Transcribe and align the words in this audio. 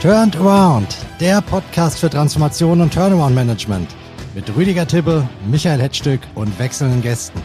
Turned 0.00 0.36
Around, 0.36 0.96
der 1.18 1.40
Podcast 1.42 1.98
für 1.98 2.08
Transformation 2.08 2.80
und 2.80 2.94
Turnaround 2.94 3.34
Management 3.34 3.96
mit 4.32 4.44
Rüdiger 4.54 4.86
Tibbe, 4.86 5.28
Michael 5.50 5.80
Hetzstück 5.80 6.20
und 6.36 6.56
wechselnden 6.60 7.02
Gästen. 7.02 7.42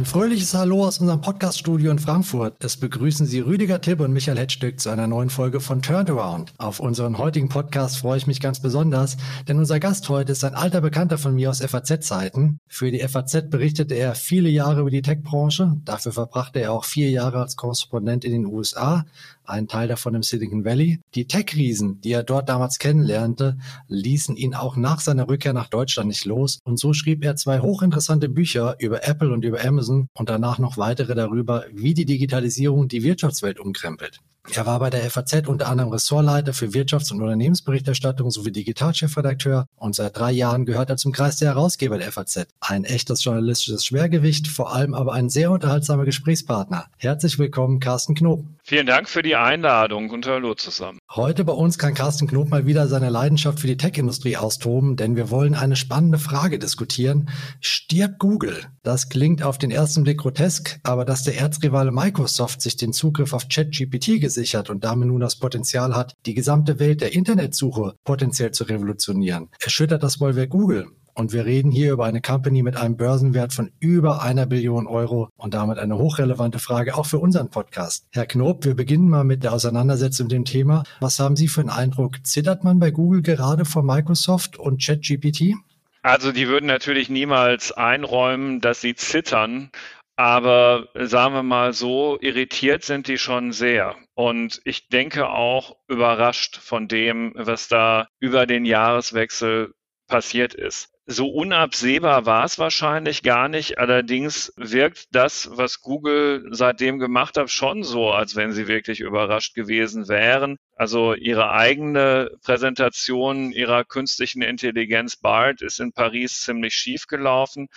Ein 0.00 0.06
fröhliches 0.06 0.54
Hallo 0.54 0.86
aus 0.86 0.98
unserem 0.98 1.20
Podcaststudio 1.20 1.90
in 1.90 1.98
Frankfurt. 1.98 2.54
Es 2.64 2.78
begrüßen 2.78 3.26
Sie 3.26 3.40
Rüdiger 3.40 3.82
Tipp 3.82 4.00
und 4.00 4.14
Michael 4.14 4.38
Hetzstück 4.38 4.80
zu 4.80 4.88
einer 4.88 5.06
neuen 5.06 5.28
Folge 5.28 5.60
von 5.60 5.82
Turnaround. 5.82 6.54
Auf 6.56 6.80
unseren 6.80 7.18
heutigen 7.18 7.50
Podcast 7.50 7.98
freue 7.98 8.16
ich 8.16 8.26
mich 8.26 8.40
ganz 8.40 8.62
besonders, 8.62 9.18
denn 9.46 9.58
unser 9.58 9.78
Gast 9.78 10.08
heute 10.08 10.32
ist 10.32 10.42
ein 10.42 10.54
alter 10.54 10.80
Bekannter 10.80 11.18
von 11.18 11.34
mir 11.34 11.50
aus 11.50 11.60
FAZ-Zeiten. 11.60 12.60
Für 12.66 12.90
die 12.90 13.06
FAZ 13.06 13.50
berichtete 13.50 13.94
er 13.94 14.14
viele 14.14 14.48
Jahre 14.48 14.80
über 14.80 14.90
die 14.90 15.02
Tech-Branche. 15.02 15.76
Dafür 15.84 16.12
verbrachte 16.12 16.60
er 16.60 16.72
auch 16.72 16.86
vier 16.86 17.10
Jahre 17.10 17.38
als 17.42 17.56
Korrespondent 17.56 18.24
in 18.24 18.32
den 18.32 18.46
USA, 18.46 19.04
ein 19.44 19.68
Teil 19.68 19.88
davon 19.88 20.14
im 20.14 20.22
Silicon 20.22 20.64
Valley. 20.64 21.00
Die 21.14 21.26
Tech-Riesen, 21.26 22.00
die 22.00 22.12
er 22.12 22.22
dort 22.22 22.48
damals 22.48 22.78
kennenlernte, 22.78 23.58
ließen 23.88 24.36
ihn 24.36 24.54
auch 24.54 24.76
nach 24.76 25.00
seiner 25.00 25.28
Rückkehr 25.28 25.52
nach 25.52 25.68
Deutschland 25.68 26.08
nicht 26.08 26.24
los. 26.24 26.60
Und 26.64 26.78
so 26.78 26.94
schrieb 26.94 27.22
er 27.22 27.36
zwei 27.36 27.60
hochinteressante 27.60 28.30
Bücher 28.30 28.76
über 28.78 29.06
Apple 29.06 29.32
und 29.32 29.44
über 29.44 29.62
Amazon 29.62 29.89
und 30.14 30.28
danach 30.28 30.58
noch 30.58 30.76
weitere 30.76 31.14
darüber, 31.14 31.64
wie 31.72 31.94
die 31.94 32.04
Digitalisierung 32.04 32.88
die 32.88 33.02
Wirtschaftswelt 33.02 33.58
umkrempelt. 33.58 34.20
Er 34.52 34.66
war 34.66 34.80
bei 34.80 34.90
der 34.90 35.08
FAZ 35.08 35.46
unter 35.46 35.68
anderem 35.68 35.92
Ressortleiter 35.92 36.52
für 36.52 36.66
Wirtschafts- 36.66 37.12
und 37.12 37.22
Unternehmensberichterstattung 37.22 38.30
sowie 38.30 38.50
Digitalchefredakteur 38.50 39.66
und 39.76 39.94
seit 39.94 40.18
drei 40.18 40.32
Jahren 40.32 40.64
gehört 40.64 40.90
er 40.90 40.96
zum 40.96 41.12
Kreis 41.12 41.36
der 41.36 41.50
Herausgeber 41.50 41.98
der 41.98 42.10
FAZ. 42.10 42.48
Ein 42.60 42.84
echtes 42.84 43.22
journalistisches 43.22 43.84
Schwergewicht, 43.84 44.48
vor 44.48 44.74
allem 44.74 44.94
aber 44.94 45.12
ein 45.12 45.28
sehr 45.28 45.52
unterhaltsamer 45.52 46.04
Gesprächspartner. 46.04 46.86
Herzlich 46.98 47.38
willkommen, 47.38 47.78
Carsten 47.78 48.14
Knob. 48.14 48.44
Vielen 48.64 48.86
Dank 48.86 49.08
für 49.08 49.22
die 49.22 49.36
Einladung 49.36 50.10
und 50.10 50.26
hallo 50.26 50.54
zusammen. 50.54 50.98
Heute 51.10 51.44
bei 51.44 51.52
uns 51.52 51.78
kann 51.78 51.94
Carsten 51.94 52.28
Knob 52.28 52.50
mal 52.50 52.66
wieder 52.66 52.88
seine 52.88 53.10
Leidenschaft 53.10 53.60
für 53.60 53.66
die 53.66 53.76
Tech-Industrie 53.76 54.36
austoben, 54.36 54.96
denn 54.96 55.16
wir 55.16 55.30
wollen 55.30 55.54
eine 55.54 55.76
spannende 55.76 56.18
Frage 56.18 56.58
diskutieren. 56.58 57.30
Stirbt 57.60 58.18
Google? 58.18 58.66
Das 58.82 59.08
klingt 59.08 59.42
auf 59.42 59.58
den 59.58 59.70
ersten 59.70 60.04
Blick 60.04 60.18
grotesk, 60.18 60.80
aber 60.82 61.04
dass 61.04 61.24
der 61.24 61.36
Erzrivale 61.38 61.90
Microsoft 61.90 62.62
sich 62.62 62.76
den 62.76 62.92
Zugriff 62.92 63.32
auf 63.32 63.48
ChatGPT 63.48 64.20
gesichert 64.40 64.70
und 64.70 64.84
damit 64.84 65.08
nun 65.08 65.20
das 65.20 65.36
Potenzial 65.36 65.94
hat, 65.94 66.14
die 66.24 66.34
gesamte 66.34 66.78
Welt 66.78 67.02
der 67.02 67.12
Internetsuche 67.12 67.94
potenziell 68.04 68.52
zu 68.52 68.64
revolutionieren, 68.64 69.50
erschüttert 69.62 70.02
das 70.02 70.18
Bollwerk 70.18 70.50
Google. 70.50 70.86
Und 71.12 71.32
wir 71.34 71.44
reden 71.44 71.70
hier 71.70 71.92
über 71.92 72.06
eine 72.06 72.22
Company 72.22 72.62
mit 72.62 72.76
einem 72.76 72.96
Börsenwert 72.96 73.52
von 73.52 73.72
über 73.80 74.22
einer 74.22 74.46
Billion 74.46 74.86
Euro 74.86 75.28
und 75.36 75.52
damit 75.52 75.78
eine 75.78 75.98
hochrelevante 75.98 76.58
Frage 76.58 76.96
auch 76.96 77.04
für 77.04 77.18
unseren 77.18 77.50
Podcast. 77.50 78.06
Herr 78.12 78.24
Knob, 78.24 78.64
wir 78.64 78.74
beginnen 78.74 79.08
mal 79.08 79.24
mit 79.24 79.42
der 79.44 79.52
Auseinandersetzung 79.52 80.28
mit 80.28 80.32
dem 80.32 80.44
Thema. 80.46 80.84
Was 81.00 81.18
haben 81.18 81.36
Sie 81.36 81.48
für 81.48 81.60
einen 81.60 81.68
Eindruck? 81.68 82.24
Zittert 82.24 82.64
man 82.64 82.78
bei 82.78 82.90
Google 82.90 83.20
gerade 83.20 83.66
vor 83.66 83.82
Microsoft 83.82 84.56
und 84.58 84.82
ChatGPT? 84.82 85.56
Also 86.02 86.32
die 86.32 86.48
würden 86.48 86.66
natürlich 86.66 87.10
niemals 87.10 87.72
einräumen, 87.72 88.62
dass 88.62 88.80
sie 88.80 88.94
zittern. 88.94 89.70
Aber 90.16 90.88
sagen 90.94 91.34
wir 91.34 91.42
mal 91.42 91.72
so, 91.72 92.18
irritiert 92.20 92.84
sind 92.84 93.08
die 93.08 93.16
schon 93.16 93.52
sehr. 93.52 93.96
Und 94.20 94.60
ich 94.64 94.88
denke 94.88 95.30
auch 95.30 95.78
überrascht 95.88 96.58
von 96.58 96.88
dem, 96.88 97.32
was 97.36 97.68
da 97.68 98.06
über 98.18 98.44
den 98.44 98.66
Jahreswechsel 98.66 99.72
passiert 100.08 100.52
ist. 100.52 100.90
So 101.06 101.26
unabsehbar 101.28 102.26
war 102.26 102.44
es 102.44 102.58
wahrscheinlich 102.58 103.22
gar 103.22 103.48
nicht. 103.48 103.78
Allerdings 103.78 104.52
wirkt 104.58 105.06
das, 105.12 105.48
was 105.52 105.80
Google 105.80 106.46
seitdem 106.50 106.98
gemacht 106.98 107.38
hat, 107.38 107.50
schon 107.50 107.82
so, 107.82 108.10
als 108.10 108.36
wenn 108.36 108.52
sie 108.52 108.68
wirklich 108.68 109.00
überrascht 109.00 109.54
gewesen 109.54 110.06
wären. 110.06 110.58
Also 110.76 111.14
ihre 111.14 111.52
eigene 111.52 112.28
Präsentation 112.42 113.52
ihrer 113.52 113.84
künstlichen 113.84 114.42
Intelligenz 114.42 115.16
BART 115.16 115.62
ist 115.62 115.80
in 115.80 115.94
Paris 115.94 116.42
ziemlich 116.42 116.74
schief 116.74 117.06
gelaufen. 117.06 117.68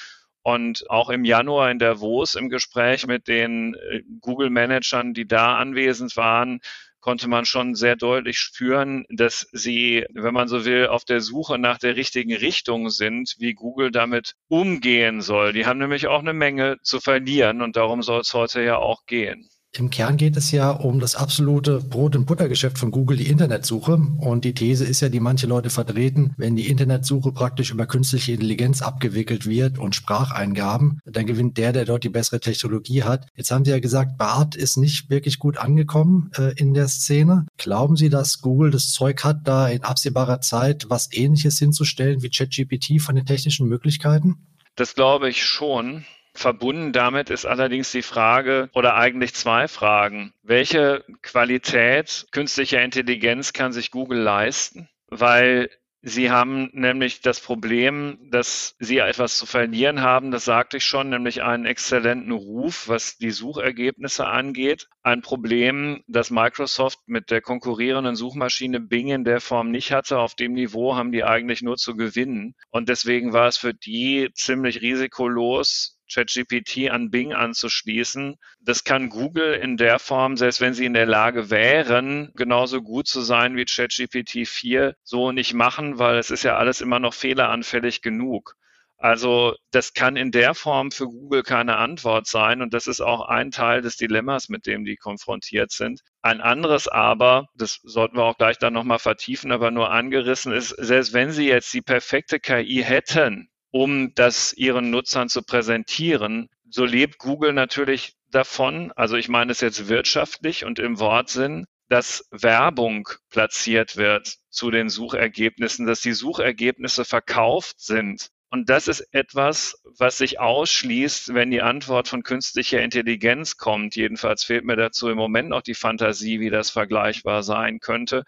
Und 0.43 0.89
auch 0.89 1.09
im 1.09 1.23
Januar 1.23 1.71
in 1.71 1.79
Davos 1.79 2.35
im 2.35 2.49
Gespräch 2.49 3.07
mit 3.07 3.27
den 3.27 3.75
äh, 3.75 4.01
Google-Managern, 4.19 5.13
die 5.13 5.25
da 5.25 5.55
anwesend 5.55 6.17
waren, 6.17 6.59
konnte 7.03 7.27
man 7.27 7.45
schon 7.45 7.75
sehr 7.75 7.97
deutlich 7.97 8.39
spüren, 8.39 9.05
dass 9.09 9.47
sie, 9.51 10.05
wenn 10.13 10.33
man 10.33 10.47
so 10.47 10.63
will, 10.63 10.87
auf 10.87 11.03
der 11.03 11.19
Suche 11.19 11.57
nach 11.59 11.77
der 11.77 11.97
richtigen 11.97 12.33
Richtung 12.33 12.89
sind, 12.89 13.35
wie 13.39 13.53
Google 13.53 13.91
damit 13.91 14.35
umgehen 14.47 15.21
soll. 15.21 15.51
Die 15.51 15.65
haben 15.65 15.79
nämlich 15.79 16.07
auch 16.07 16.19
eine 16.19 16.33
Menge 16.33 16.77
zu 16.81 17.01
verlieren 17.01 17.61
und 17.61 17.75
darum 17.75 18.03
soll 18.03 18.21
es 18.21 18.33
heute 18.33 18.63
ja 18.63 18.77
auch 18.77 19.05
gehen. 19.05 19.49
Im 19.75 19.89
Kern 19.89 20.17
geht 20.17 20.37
es 20.37 20.51
ja 20.51 20.69
um 20.69 20.99
das 20.99 21.15
absolute 21.15 21.79
Brot- 21.79 22.15
und 22.15 22.25
Buttergeschäft 22.25 22.77
von 22.77 22.91
Google, 22.91 23.17
die 23.17 23.27
Internetsuche. 23.27 23.93
Und 23.93 24.45
die 24.45 24.53
These 24.53 24.85
ist 24.85 25.01
ja, 25.01 25.09
die 25.09 25.19
manche 25.19 25.47
Leute 25.47 25.71
vertreten, 25.71 26.35
wenn 26.37 26.55
die 26.55 26.69
Internetsuche 26.69 27.31
praktisch 27.31 27.71
über 27.71 27.87
künstliche 27.87 28.33
Intelligenz 28.33 28.83
abgewickelt 28.83 29.47
wird 29.47 29.79
und 29.79 29.95
Spracheingaben, 29.95 30.99
dann 31.05 31.25
gewinnt 31.25 31.57
der, 31.57 31.73
der 31.73 31.85
dort 31.85 32.03
die 32.03 32.09
bessere 32.09 32.39
Technologie 32.39 33.01
hat. 33.01 33.25
Jetzt 33.35 33.49
haben 33.49 33.65
Sie 33.65 33.71
ja 33.71 33.79
gesagt, 33.79 34.19
BART 34.19 34.55
ist 34.55 34.77
nicht 34.77 35.09
wirklich 35.09 35.39
gut 35.39 35.57
angekommen 35.57 36.29
äh, 36.37 36.53
in 36.55 36.75
der 36.75 36.87
Szene. 36.87 37.47
Glauben 37.57 37.95
Sie, 37.95 38.09
dass 38.09 38.41
Google 38.41 38.69
das 38.69 38.91
Zeug 38.91 39.23
hat, 39.23 39.47
da 39.47 39.67
in 39.67 39.83
absehbarer 39.83 40.39
Zeit 40.41 40.85
was 40.89 41.11
Ähnliches 41.11 41.57
hinzustellen 41.57 42.21
wie 42.21 42.29
ChatGPT 42.29 43.01
von 43.01 43.15
den 43.15 43.25
technischen 43.25 43.67
Möglichkeiten? 43.67 44.35
Das 44.75 44.93
glaube 44.93 45.29
ich 45.29 45.43
schon. 45.43 46.05
Verbunden 46.33 46.93
damit 46.93 47.29
ist 47.29 47.45
allerdings 47.45 47.91
die 47.91 48.01
Frage 48.01 48.69
oder 48.73 48.95
eigentlich 48.95 49.33
zwei 49.33 49.67
Fragen. 49.67 50.33
Welche 50.41 51.03
Qualität 51.21 52.27
künstlicher 52.31 52.81
Intelligenz 52.81 53.53
kann 53.53 53.71
sich 53.71 53.91
Google 53.91 54.19
leisten? 54.19 54.89
Weil 55.07 55.69
Sie 56.05 56.29
haben 56.29 56.69
nämlich 56.73 57.21
das 57.21 57.39
Problem, 57.39 58.17
dass 58.29 58.75
Sie 58.77 58.97
etwas 58.97 59.37
zu 59.37 59.45
verlieren 59.45 60.01
haben, 60.01 60.31
das 60.31 60.43
sagte 60.43 60.75
ich 60.75 60.83
schon, 60.83 61.09
nämlich 61.09 61.43
einen 61.43 61.65
exzellenten 61.65 62.33
Ruf, 62.33 62.89
was 62.89 63.17
die 63.17 63.31
Suchergebnisse 63.31 64.27
angeht. 64.27 64.89
Ein 65.01 65.21
Problem, 65.21 66.03
das 66.07 66.29
Microsoft 66.29 66.99
mit 67.05 67.31
der 67.31 67.39
konkurrierenden 67.39 68.17
Suchmaschine 68.17 68.81
Bing 68.81 69.07
in 69.07 69.23
der 69.23 69.39
Form 69.39 69.71
nicht 69.71 69.93
hatte. 69.93 70.19
Auf 70.19 70.35
dem 70.35 70.51
Niveau 70.51 70.97
haben 70.97 71.13
die 71.13 71.23
eigentlich 71.23 71.61
nur 71.61 71.77
zu 71.77 71.95
gewinnen. 71.95 72.53
Und 72.69 72.89
deswegen 72.89 73.31
war 73.31 73.47
es 73.47 73.55
für 73.55 73.73
die 73.73 74.29
ziemlich 74.33 74.81
risikolos, 74.81 75.92
ChatGPT 76.11 76.89
an 76.89 77.09
Bing 77.09 77.33
anzuschließen. 77.33 78.35
Das 78.59 78.83
kann 78.83 79.09
Google 79.09 79.53
in 79.53 79.77
der 79.77 79.99
Form, 79.99 80.37
selbst 80.37 80.61
wenn 80.61 80.73
sie 80.73 80.85
in 80.85 80.93
der 80.93 81.05
Lage 81.05 81.49
wären, 81.49 82.31
genauso 82.35 82.81
gut 82.81 83.07
zu 83.07 83.21
sein 83.21 83.55
wie 83.55 83.65
ChatGPT 83.65 84.47
4, 84.47 84.95
so 85.03 85.31
nicht 85.31 85.53
machen, 85.53 85.99
weil 85.99 86.17
es 86.17 86.31
ist 86.31 86.43
ja 86.43 86.57
alles 86.57 86.81
immer 86.81 86.99
noch 86.99 87.13
fehleranfällig 87.13 88.01
genug. 88.01 88.55
Also 89.03 89.53
das 89.71 89.93
kann 89.93 90.15
in 90.15 90.31
der 90.31 90.53
Form 90.53 90.89
für 90.89 91.07
Google 91.07 91.43
keine 91.43 91.75
Antwort 91.75 92.25
sein 92.25 92.61
und 92.61 92.73
das 92.73 92.87
ist 92.87 93.01
auch 93.01 93.27
ein 93.27 93.51
Teil 93.51 93.81
des 93.81 93.97
Dilemmas, 93.97 94.47
mit 94.47 94.65
dem 94.65 94.85
die 94.85 94.95
konfrontiert 94.95 95.71
sind. 95.71 95.99
Ein 96.21 96.39
anderes 96.39 96.87
aber, 96.87 97.47
das 97.53 97.81
sollten 97.83 98.15
wir 98.15 98.23
auch 98.23 98.37
gleich 98.37 98.59
dann 98.59 98.71
nochmal 98.71 98.99
vertiefen, 98.99 99.51
aber 99.51 99.71
nur 99.71 99.91
angerissen 99.91 100.53
ist, 100.53 100.69
selbst 100.69 101.11
wenn 101.11 101.33
Sie 101.33 101.47
jetzt 101.49 101.73
die 101.73 101.81
perfekte 101.81 102.39
KI 102.39 102.81
hätten, 102.81 103.49
um 103.73 104.13
das 104.13 104.53
ihren 104.53 104.91
Nutzern 104.91 105.29
zu 105.29 105.41
präsentieren. 105.41 106.47
So 106.69 106.85
lebt 106.85 107.17
Google 107.17 107.53
natürlich 107.53 108.13
davon, 108.29 108.91
also 108.95 109.17
ich 109.17 109.29
meine 109.29 109.51
es 109.51 109.61
jetzt 109.61 109.89
wirtschaftlich 109.89 110.63
und 110.63 110.77
im 110.77 110.99
Wortsinn, 110.99 111.65
dass 111.89 112.27
Werbung 112.29 113.09
platziert 113.31 113.97
wird 113.97 114.35
zu 114.51 114.69
den 114.69 114.89
Suchergebnissen, 114.89 115.87
dass 115.87 116.01
die 116.01 116.13
Suchergebnisse 116.13 117.03
verkauft 117.03 117.79
sind. 117.79 118.27
Und 118.51 118.69
das 118.69 118.87
ist 118.87 119.07
etwas, 119.11 119.81
was 119.97 120.19
sich 120.19 120.39
ausschließt, 120.39 121.33
wenn 121.33 121.49
die 121.49 121.63
Antwort 121.63 122.07
von 122.07 122.21
künstlicher 122.21 122.79
Intelligenz 122.79 123.57
kommt. 123.57 123.95
Jedenfalls 123.95 124.43
fehlt 124.43 124.65
mir 124.65 124.75
dazu 124.75 125.09
im 125.09 125.17
Moment 125.17 125.49
noch 125.49 125.63
die 125.63 125.73
Fantasie, 125.73 126.39
wie 126.39 126.51
das 126.51 126.69
vergleichbar 126.69 127.41
sein 127.41 127.79
könnte. 127.79 128.23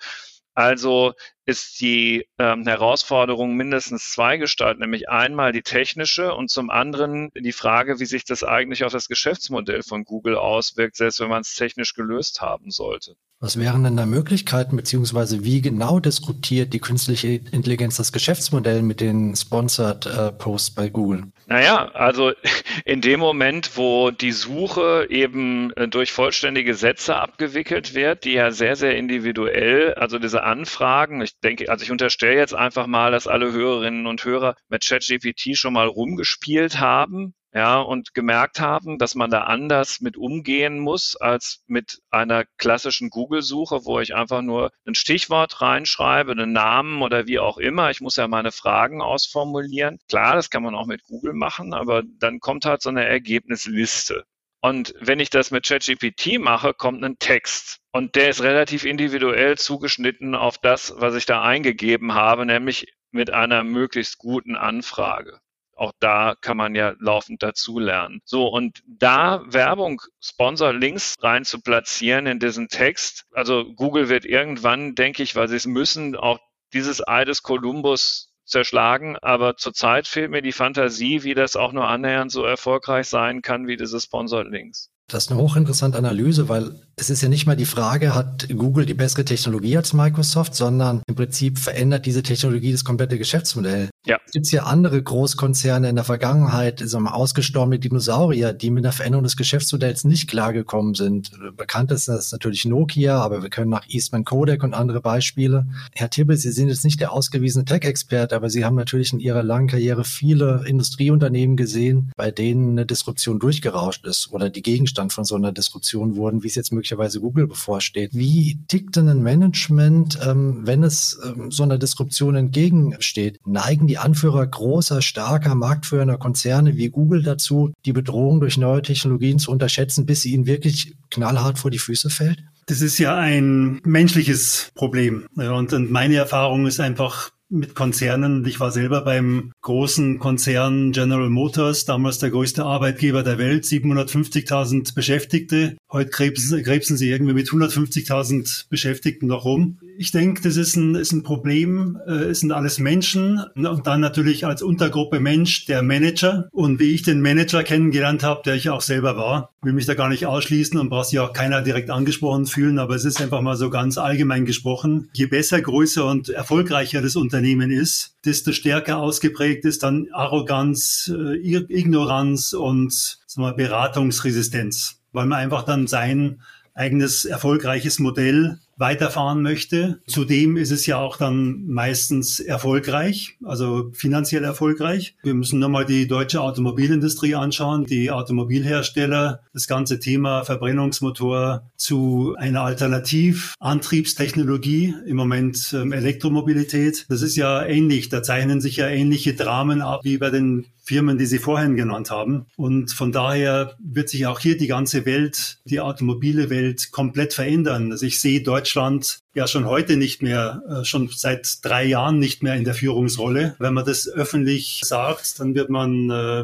Also 0.55 1.13
ist 1.45 1.79
die 1.79 2.27
ähm, 2.39 2.65
Herausforderung 2.65 3.55
mindestens 3.55 4.11
zweigestaltet, 4.11 4.79
nämlich 4.79 5.09
einmal 5.09 5.51
die 5.51 5.61
technische 5.61 6.33
und 6.33 6.49
zum 6.49 6.69
anderen 6.69 7.31
die 7.35 7.51
Frage, 7.51 7.99
wie 7.99 8.05
sich 8.05 8.25
das 8.25 8.43
eigentlich 8.43 8.83
auf 8.83 8.91
das 8.91 9.07
Geschäftsmodell 9.07 9.83
von 9.83 10.03
Google 10.03 10.35
auswirkt, 10.35 10.95
selbst 10.95 11.19
wenn 11.19 11.29
man 11.29 11.41
es 11.41 11.55
technisch 11.55 11.93
gelöst 11.93 12.41
haben 12.41 12.71
sollte. 12.71 13.15
Was 13.41 13.59
wären 13.59 13.83
denn 13.83 13.97
da 13.97 14.05
Möglichkeiten, 14.05 14.77
beziehungsweise 14.77 15.43
wie 15.43 15.61
genau 15.61 15.99
diskutiert 15.99 16.73
die 16.73 16.79
künstliche 16.79 17.27
Intelligenz 17.51 17.97
das 17.97 18.13
Geschäftsmodell 18.13 18.81
mit 18.81 19.01
den 19.01 19.35
Sponsored 19.35 20.05
äh, 20.05 20.31
Posts 20.31 20.71
bei 20.71 20.89
Google? 20.89 21.25
Naja, 21.45 21.91
also 21.93 22.31
in 22.85 23.01
dem 23.01 23.19
Moment, 23.19 23.75
wo 23.75 24.09
die 24.09 24.31
Suche 24.31 25.07
eben 25.09 25.71
äh, 25.73 25.89
durch 25.89 26.13
vollständige 26.13 26.75
Sätze 26.75 27.17
abgewickelt 27.17 27.93
wird, 27.93 28.23
die 28.23 28.33
ja 28.33 28.51
sehr, 28.51 28.77
sehr 28.77 28.95
individuell, 28.95 29.93
also 29.95 30.17
diese 30.17 30.43
Anfragen, 30.43 31.21
ich 31.21 31.34
denke, 31.43 31.69
also 31.69 31.83
ich 31.83 31.91
unterstelle 31.91 32.37
jetzt 32.37 32.53
einfach 32.53 32.87
mal, 32.87 33.11
dass 33.11 33.27
alle 33.27 33.51
Hörerinnen 33.51 34.07
und 34.07 34.23
Hörer 34.23 34.55
mit 34.69 34.85
ChatGPT 34.85 35.57
schon 35.57 35.73
mal 35.73 35.87
rumgespielt 35.87 36.79
haben 36.79 37.33
ja, 37.55 37.79
und 37.79 38.13
gemerkt 38.13 38.59
haben, 38.59 38.97
dass 38.97 39.15
man 39.15 39.31
da 39.31 39.43
anders 39.45 40.01
mit 40.01 40.17
umgehen 40.17 40.77
muss 40.77 41.15
als 41.15 41.63
mit 41.67 42.01
einer 42.09 42.43
klassischen 42.57 43.09
Google-Suche, 43.09 43.85
wo 43.85 44.01
ich 44.01 44.13
einfach 44.13 44.41
nur 44.41 44.71
ein 44.85 44.93
Stichwort 44.93 45.61
reinschreibe, 45.61 46.33
einen 46.33 46.51
Namen 46.51 47.01
oder 47.01 47.27
wie 47.27 47.39
auch 47.39 47.57
immer. 47.57 47.91
Ich 47.91 48.01
muss 48.01 48.17
ja 48.17 48.27
meine 48.27 48.51
Fragen 48.51 49.01
ausformulieren. 49.01 49.99
Klar, 50.09 50.35
das 50.35 50.49
kann 50.49 50.63
man 50.63 50.75
auch 50.75 50.85
mit 50.85 51.03
Google 51.03 51.33
machen, 51.33 51.73
aber 51.73 52.03
dann 52.19 52.41
kommt 52.41 52.65
halt 52.65 52.81
so 52.81 52.89
eine 52.89 53.05
Ergebnisliste. 53.05 54.25
Und 54.65 54.95
wenn 54.99 55.19
ich 55.19 55.29
das 55.29 55.51
mit 55.51 55.67
ChatGPT 55.67 56.39
mache, 56.39 56.73
kommt 56.73 57.03
ein 57.03 57.19
Text. 57.19 57.81
Und 57.91 58.15
der 58.15 58.29
ist 58.29 58.41
relativ 58.41 58.83
individuell 58.83 59.59
zugeschnitten 59.59 60.33
auf 60.33 60.57
das, 60.57 60.91
was 60.97 61.13
ich 61.13 61.27
da 61.27 61.43
eingegeben 61.43 62.15
habe, 62.15 62.47
nämlich 62.47 62.91
mit 63.11 63.29
einer 63.29 63.63
möglichst 63.63 64.17
guten 64.17 64.55
Anfrage 64.55 65.39
auch 65.75 65.91
da 65.99 66.35
kann 66.39 66.55
man 66.55 66.73
ja 66.73 66.95
laufend 66.99 67.43
dazulernen. 67.43 68.21
So, 68.23 68.47
und 68.47 68.81
da 68.87 69.43
Werbung, 69.45 70.01
Sponsor-Links 70.21 71.15
rein 71.19 71.43
zu 71.43 71.59
platzieren 71.59 72.27
in 72.27 72.39
diesen 72.39 72.69
Text, 72.69 73.25
also 73.33 73.65
Google 73.75 74.07
wird 74.07 74.23
irgendwann, 74.23 74.95
denke 74.95 75.21
ich, 75.21 75.35
weil 75.35 75.49
sie 75.49 75.57
es 75.57 75.65
müssen, 75.65 76.15
auch 76.15 76.39
dieses 76.71 77.05
Ei 77.05 77.25
des 77.25 77.43
Kolumbus 77.43 78.33
zerschlagen, 78.45 79.17
aber 79.17 79.57
zurzeit 79.57 80.07
fehlt 80.07 80.31
mir 80.31 80.41
die 80.41 80.51
Fantasie, 80.51 81.23
wie 81.23 81.33
das 81.33 81.55
auch 81.55 81.73
nur 81.73 81.87
annähernd 81.87 82.31
so 82.31 82.43
erfolgreich 82.43 83.07
sein 83.07 83.41
kann 83.41 83.67
wie 83.67 83.77
diese 83.77 83.99
Sponsor-Links. 83.99 84.89
Das 85.07 85.25
ist 85.25 85.31
eine 85.31 85.41
hochinteressante 85.41 85.97
Analyse, 85.97 86.49
weil 86.49 86.84
es 86.97 87.09
ist 87.09 87.21
ja 87.21 87.29
nicht 87.29 87.45
mal 87.45 87.55
die 87.55 87.65
Frage, 87.65 88.15
hat 88.15 88.47
Google 88.49 88.85
die 88.85 88.93
bessere 88.93 89.25
Technologie 89.25 89.75
als 89.75 89.93
Microsoft, 89.93 90.55
sondern 90.55 91.01
im 91.07 91.15
Prinzip 91.15 91.59
verändert 91.59 92.05
diese 92.05 92.23
Technologie 92.23 92.71
das 92.71 92.85
komplette 92.85 93.17
Geschäftsmodell. 93.17 93.89
Ja. 94.05 94.17
Es 94.25 94.31
gibt 94.31 94.51
ja 94.51 94.63
andere 94.63 95.01
Großkonzerne 95.01 95.89
in 95.89 95.95
der 95.95 96.05
Vergangenheit, 96.05 96.81
so 96.85 96.97
ausgestorbene 96.99 97.79
Dinosaurier, 97.79 98.53
die 98.53 98.69
mit 98.69 98.85
der 98.85 98.91
Veränderung 98.91 99.23
des 99.23 99.35
Geschäftsmodells 99.35 100.05
nicht 100.05 100.29
klargekommen 100.29 100.93
sind. 100.93 101.31
Bekannt 101.57 101.91
ist 101.91 102.07
das 102.07 102.31
natürlich 102.31 102.65
Nokia, 102.65 103.19
aber 103.19 103.41
wir 103.41 103.49
können 103.49 103.71
nach 103.71 103.87
Eastman 103.89 104.23
Kodak 104.23 104.63
und 104.63 104.73
andere 104.73 105.01
Beispiele. 105.01 105.65
Herr 105.93 106.09
Tibble, 106.09 106.37
Sie 106.37 106.51
sind 106.51 106.69
jetzt 106.69 106.85
nicht 106.85 107.01
der 107.01 107.11
ausgewiesene 107.11 107.65
Tech-Experte, 107.65 108.35
aber 108.35 108.49
Sie 108.49 108.63
haben 108.63 108.75
natürlich 108.75 109.11
in 109.11 109.19
Ihrer 109.19 109.43
langen 109.43 109.67
Karriere 109.67 110.03
viele 110.05 110.63
Industrieunternehmen 110.65 111.57
gesehen, 111.57 112.11
bei 112.15 112.31
denen 112.31 112.71
eine 112.71 112.85
Disruption 112.85 113.39
durchgerauscht 113.39 114.05
ist 114.05 114.31
oder 114.31 114.49
die 114.49 114.61
Gegenstand 114.61 115.11
von 115.11 115.25
so 115.25 115.35
einer 115.35 115.51
Diskussion 115.51 116.15
wurden, 116.15 116.43
wie 116.43 116.47
es 116.47 116.55
jetzt 116.55 116.71
möglicherweise 116.85 117.19
Google 117.19 117.47
bevorsteht. 117.47 118.11
Wie 118.13 118.59
tickt 118.67 118.95
denn 118.95 119.09
ein 119.09 119.23
Management, 119.23 120.19
ähm, 120.23 120.61
wenn 120.65 120.83
es 120.83 121.19
ähm, 121.25 121.49
so 121.49 121.63
einer 121.63 121.79
Disruption 121.79 122.35
entgegensteht? 122.35 123.39
Neigen 123.45 123.87
die 123.87 123.97
Anführer 123.97 124.45
großer, 124.45 125.01
starker, 125.01 125.55
marktführender 125.55 126.17
Konzerne 126.17 126.77
wie 126.77 126.89
Google 126.89 127.23
dazu, 127.23 127.73
die 127.85 127.93
Bedrohung 127.93 128.39
durch 128.39 128.57
neue 128.57 128.83
Technologien 128.83 129.39
zu 129.39 129.51
unterschätzen, 129.51 130.05
bis 130.05 130.21
sie 130.21 130.33
ihnen 130.33 130.45
wirklich 130.45 130.93
knallhart 131.09 131.57
vor 131.57 131.71
die 131.71 131.79
Füße 131.79 132.11
fällt? 132.11 132.43
Das 132.67 132.81
ist 132.81 132.99
ja 132.99 133.15
ein 133.15 133.81
menschliches 133.83 134.71
Problem. 134.75 135.25
Und, 135.35 135.73
und 135.73 135.91
meine 135.91 136.15
Erfahrung 136.15 136.67
ist 136.67 136.79
einfach, 136.79 137.31
mit 137.49 137.75
Konzernen. 137.75 138.45
Ich 138.45 138.59
war 138.59 138.71
selber 138.71 139.01
beim 139.01 139.51
großen 139.61 140.19
Konzern 140.19 140.91
General 140.91 141.29
Motors, 141.29 141.85
damals 141.85 142.19
der 142.19 142.31
größte 142.31 142.65
Arbeitgeber 142.65 143.23
der 143.23 143.37
Welt, 143.37 143.65
750.000 143.65 144.95
Beschäftigte. 144.95 145.77
Heute 145.91 146.09
krebsen, 146.09 146.63
krebsen 146.63 146.97
sie 146.97 147.09
irgendwie 147.09 147.33
mit 147.33 147.47
150.000 147.47 148.69
Beschäftigten 148.69 149.27
noch 149.27 149.45
rum. 149.45 149.79
Ich 149.97 150.11
denke, 150.11 150.41
das 150.41 150.57
ist 150.57 150.75
ein, 150.75 150.95
ist 150.95 151.11
ein 151.11 151.23
Problem. 151.23 151.99
Äh, 152.07 152.25
es 152.25 152.41
sind 152.41 152.51
alles 152.51 152.79
Menschen 152.79 153.39
und 153.55 153.87
dann 153.87 154.01
natürlich 154.01 154.45
als 154.45 154.61
Untergruppe 154.61 155.19
Mensch 155.19 155.65
der 155.65 155.81
Manager. 155.81 156.49
Und 156.51 156.79
wie 156.79 156.91
ich 156.91 157.03
den 157.03 157.21
Manager 157.21 157.63
kennengelernt 157.63 158.23
habe, 158.23 158.41
der 158.45 158.55
ich 158.55 158.69
auch 158.69 158.81
selber 158.81 159.17
war, 159.17 159.51
will 159.61 159.73
mich 159.73 159.85
da 159.85 159.93
gar 159.93 160.09
nicht 160.09 160.25
ausschließen 160.25 160.79
und 160.79 160.89
braucht 160.89 161.09
sich 161.09 161.19
auch 161.19 161.33
keiner 161.33 161.61
direkt 161.61 161.89
angesprochen 161.89 162.45
fühlen, 162.45 162.79
aber 162.79 162.95
es 162.95 163.05
ist 163.05 163.21
einfach 163.21 163.41
mal 163.41 163.55
so 163.55 163.69
ganz 163.69 163.97
allgemein 163.97 164.45
gesprochen. 164.45 165.09
Je 165.13 165.27
besser, 165.27 165.61
größer 165.61 166.05
und 166.05 166.29
erfolgreicher 166.29 167.01
das 167.01 167.15
Unternehmen 167.15 167.71
ist, 167.71 168.15
desto 168.25 168.51
stärker 168.51 168.97
ausgeprägt 168.97 169.65
ist 169.65 169.83
dann 169.83 170.07
Arroganz, 170.11 171.11
äh, 171.15 171.65
Ignoranz 171.69 172.53
und 172.53 172.91
sagen 173.25 173.47
wir, 173.47 173.53
Beratungsresistenz 173.53 174.99
weil 175.15 175.25
man 175.25 175.39
einfach 175.39 175.63
dann 175.63 175.87
sein 175.87 176.41
eigenes 176.75 177.25
erfolgreiches 177.25 177.99
Modell 177.99 178.59
weiterfahren 178.77 179.41
möchte. 179.41 179.99
Zudem 180.07 180.55
ist 180.57 180.71
es 180.71 180.85
ja 180.85 180.97
auch 180.97 181.15
dann 181.17 181.65
meistens 181.65 182.39
erfolgreich, 182.39 183.37
also 183.43 183.89
finanziell 183.93 184.43
erfolgreich. 184.43 185.15
Wir 185.23 185.33
müssen 185.33 185.59
nochmal 185.59 185.85
die 185.85 186.07
deutsche 186.07 186.41
Automobilindustrie 186.41 187.35
anschauen, 187.35 187.85
die 187.85 188.11
Automobilhersteller, 188.11 189.39
das 189.53 189.67
ganze 189.67 189.99
Thema 189.99 190.43
Verbrennungsmotor 190.43 191.69
zu 191.77 192.35
einer 192.37 192.61
Alternativantriebstechnologie, 192.61 194.95
im 195.05 195.15
Moment 195.15 195.73
ähm, 195.73 195.93
Elektromobilität. 195.93 197.05
Das 197.09 197.21
ist 197.21 197.35
ja 197.35 197.63
ähnlich, 197.65 198.09
da 198.09 198.23
zeichnen 198.23 198.61
sich 198.61 198.77
ja 198.77 198.87
ähnliche 198.87 199.33
Dramen 199.33 199.81
ab 199.81 200.01
wie 200.03 200.17
bei 200.17 200.29
den 200.29 200.65
Firmen, 200.85 201.17
die 201.17 201.25
Sie 201.25 201.39
vorhin 201.39 201.75
genannt 201.75 202.11
haben. 202.11 202.45
Und 202.57 202.91
von 202.91 203.11
daher 203.11 203.75
wird 203.79 204.07
sich 204.07 204.27
auch 204.27 204.39
hier 204.39 204.55
die 204.55 204.67
ganze 204.67 205.05
Welt, 205.05 205.57
die 205.65 205.79
automobile 205.79 206.51
Welt 206.51 206.91
komplett 206.91 207.33
verändern. 207.33 207.91
Also 207.91 208.05
ich 208.05 208.21
sehe 208.21 208.43
Deutschland 208.43 209.24
ja 209.35 209.47
schon 209.47 209.65
heute 209.65 209.97
nicht 209.97 210.21
mehr, 210.21 210.63
äh, 210.69 210.85
schon 210.85 211.09
seit 211.13 211.63
drei 211.63 211.85
Jahren 211.85 212.19
nicht 212.19 212.41
mehr 212.41 212.55
in 212.55 212.63
der 212.63 212.73
Führungsrolle. 212.73 213.55
Wenn 213.59 213.73
man 213.73 213.85
das 213.85 214.07
öffentlich 214.07 214.81
sagt, 214.83 215.39
dann 215.39 215.55
wird 215.55 215.69
man 215.69 216.09
äh, 216.09 216.43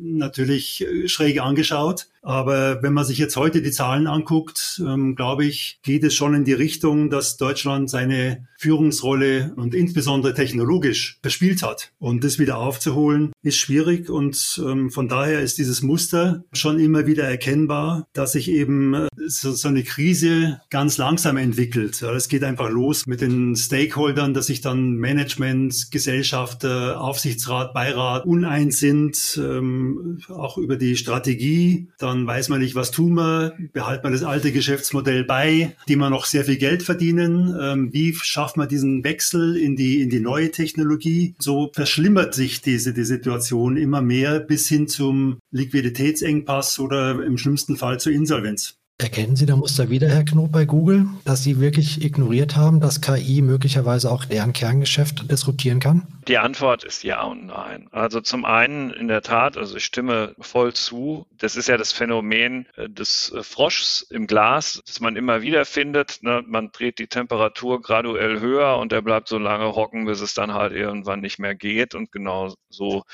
natürlich 0.00 0.84
schräg 1.06 1.40
angeschaut. 1.40 2.06
Aber 2.22 2.82
wenn 2.82 2.92
man 2.92 3.04
sich 3.04 3.18
jetzt 3.18 3.36
heute 3.36 3.62
die 3.62 3.70
Zahlen 3.70 4.06
anguckt, 4.06 4.82
ähm, 4.84 5.16
glaube 5.16 5.46
ich, 5.46 5.78
geht 5.82 6.04
es 6.04 6.14
schon 6.14 6.34
in 6.34 6.44
die 6.44 6.52
Richtung, 6.52 7.08
dass 7.08 7.38
Deutschland 7.38 7.88
seine 7.88 8.46
Führungsrolle 8.58 9.54
und 9.56 9.74
insbesondere 9.74 10.34
technologisch 10.34 11.18
verspielt 11.22 11.62
hat. 11.62 11.92
Und 11.98 12.22
das 12.24 12.38
wieder 12.38 12.58
aufzuholen, 12.58 13.32
ist 13.42 13.56
schwierig. 13.56 14.10
Und 14.10 14.60
ähm, 14.62 14.90
von 14.90 15.08
daher 15.08 15.40
ist 15.40 15.56
dieses 15.56 15.80
Muster 15.80 16.44
schon 16.52 16.78
immer 16.78 17.06
wieder 17.06 17.24
erkennbar, 17.24 18.06
dass 18.12 18.32
sich 18.32 18.50
eben 18.50 18.92
äh, 18.92 19.08
so, 19.26 19.68
eine 19.68 19.82
Krise 19.82 20.60
ganz 20.68 20.98
langsam 20.98 21.38
entwickelt. 21.38 22.02
Es 22.02 22.28
geht 22.30 22.44
einfach 22.44 22.70
los 22.70 23.06
mit 23.06 23.20
den 23.20 23.56
Stakeholdern, 23.56 24.34
dass 24.34 24.46
sich 24.46 24.60
dann 24.60 24.94
Management, 24.94 25.90
Gesellschaft, 25.90 26.64
Aufsichtsrat, 26.64 27.74
Beirat 27.74 28.24
uneins 28.26 28.78
sind, 28.78 29.40
ähm, 29.42 30.20
auch 30.28 30.58
über 30.58 30.76
die 30.76 30.96
Strategie. 30.96 31.88
Da 31.98 32.10
dann 32.10 32.26
weiß 32.26 32.48
man 32.48 32.58
nicht, 32.58 32.74
was 32.74 32.90
tun 32.90 33.14
wir, 33.14 33.54
behält 33.72 34.02
man 34.02 34.12
das 34.12 34.24
alte 34.24 34.50
Geschäftsmodell 34.50 35.24
bei, 35.24 35.76
die 35.88 35.94
man 35.94 36.10
noch 36.10 36.24
sehr 36.24 36.44
viel 36.44 36.56
Geld 36.56 36.82
verdienen, 36.82 37.56
ähm, 37.60 37.92
wie 37.92 38.14
schafft 38.14 38.56
man 38.56 38.68
diesen 38.68 39.04
Wechsel 39.04 39.56
in 39.56 39.76
die, 39.76 40.02
in 40.02 40.10
die 40.10 40.18
neue 40.18 40.50
Technologie? 40.50 41.36
So 41.38 41.70
verschlimmert 41.72 42.34
sich 42.34 42.62
diese 42.62 42.92
die 42.92 43.04
Situation 43.04 43.76
immer 43.76 44.02
mehr 44.02 44.40
bis 44.40 44.66
hin 44.68 44.88
zum 44.88 45.38
Liquiditätsengpass 45.52 46.80
oder 46.80 47.24
im 47.24 47.38
schlimmsten 47.38 47.76
Fall 47.76 48.00
zur 48.00 48.12
Insolvenz. 48.12 48.79
Erkennen 49.00 49.34
Sie 49.34 49.46
da 49.46 49.56
Muster 49.56 49.88
wieder, 49.88 50.10
Herr 50.10 50.26
Knob, 50.26 50.52
bei 50.52 50.66
Google, 50.66 51.06
dass 51.24 51.42
Sie 51.42 51.58
wirklich 51.58 52.04
ignoriert 52.04 52.54
haben, 52.54 52.80
dass 52.80 53.00
KI 53.00 53.40
möglicherweise 53.40 54.10
auch 54.10 54.26
deren 54.26 54.52
Kerngeschäft 54.52 55.30
disruptieren 55.30 55.80
kann? 55.80 56.06
Die 56.28 56.36
Antwort 56.36 56.84
ist 56.84 57.02
ja 57.02 57.22
und 57.22 57.46
nein. 57.46 57.88
Also 57.92 58.20
zum 58.20 58.44
einen 58.44 58.90
in 58.90 59.08
der 59.08 59.22
Tat, 59.22 59.56
also 59.56 59.78
ich 59.78 59.86
stimme 59.86 60.34
voll 60.38 60.74
zu. 60.74 61.26
Das 61.38 61.56
ist 61.56 61.66
ja 61.66 61.78
das 61.78 61.92
Phänomen 61.92 62.66
äh, 62.76 62.90
des 62.90 63.32
äh, 63.32 63.42
Froschs 63.42 64.02
im 64.02 64.26
Glas, 64.26 64.82
das 64.84 65.00
man 65.00 65.16
immer 65.16 65.40
wieder 65.40 65.64
findet. 65.64 66.22
Ne? 66.22 66.44
Man 66.46 66.70
dreht 66.70 66.98
die 66.98 67.08
Temperatur 67.08 67.80
graduell 67.80 68.40
höher 68.40 68.76
und 68.76 68.92
er 68.92 69.00
bleibt 69.00 69.28
so 69.28 69.38
lange 69.38 69.74
hocken, 69.76 70.04
bis 70.04 70.20
es 70.20 70.34
dann 70.34 70.52
halt 70.52 70.74
irgendwann 70.74 71.20
nicht 71.20 71.38
mehr 71.38 71.54
geht. 71.54 71.94
Und 71.94 72.12
genau 72.12 72.52
so 72.68 73.04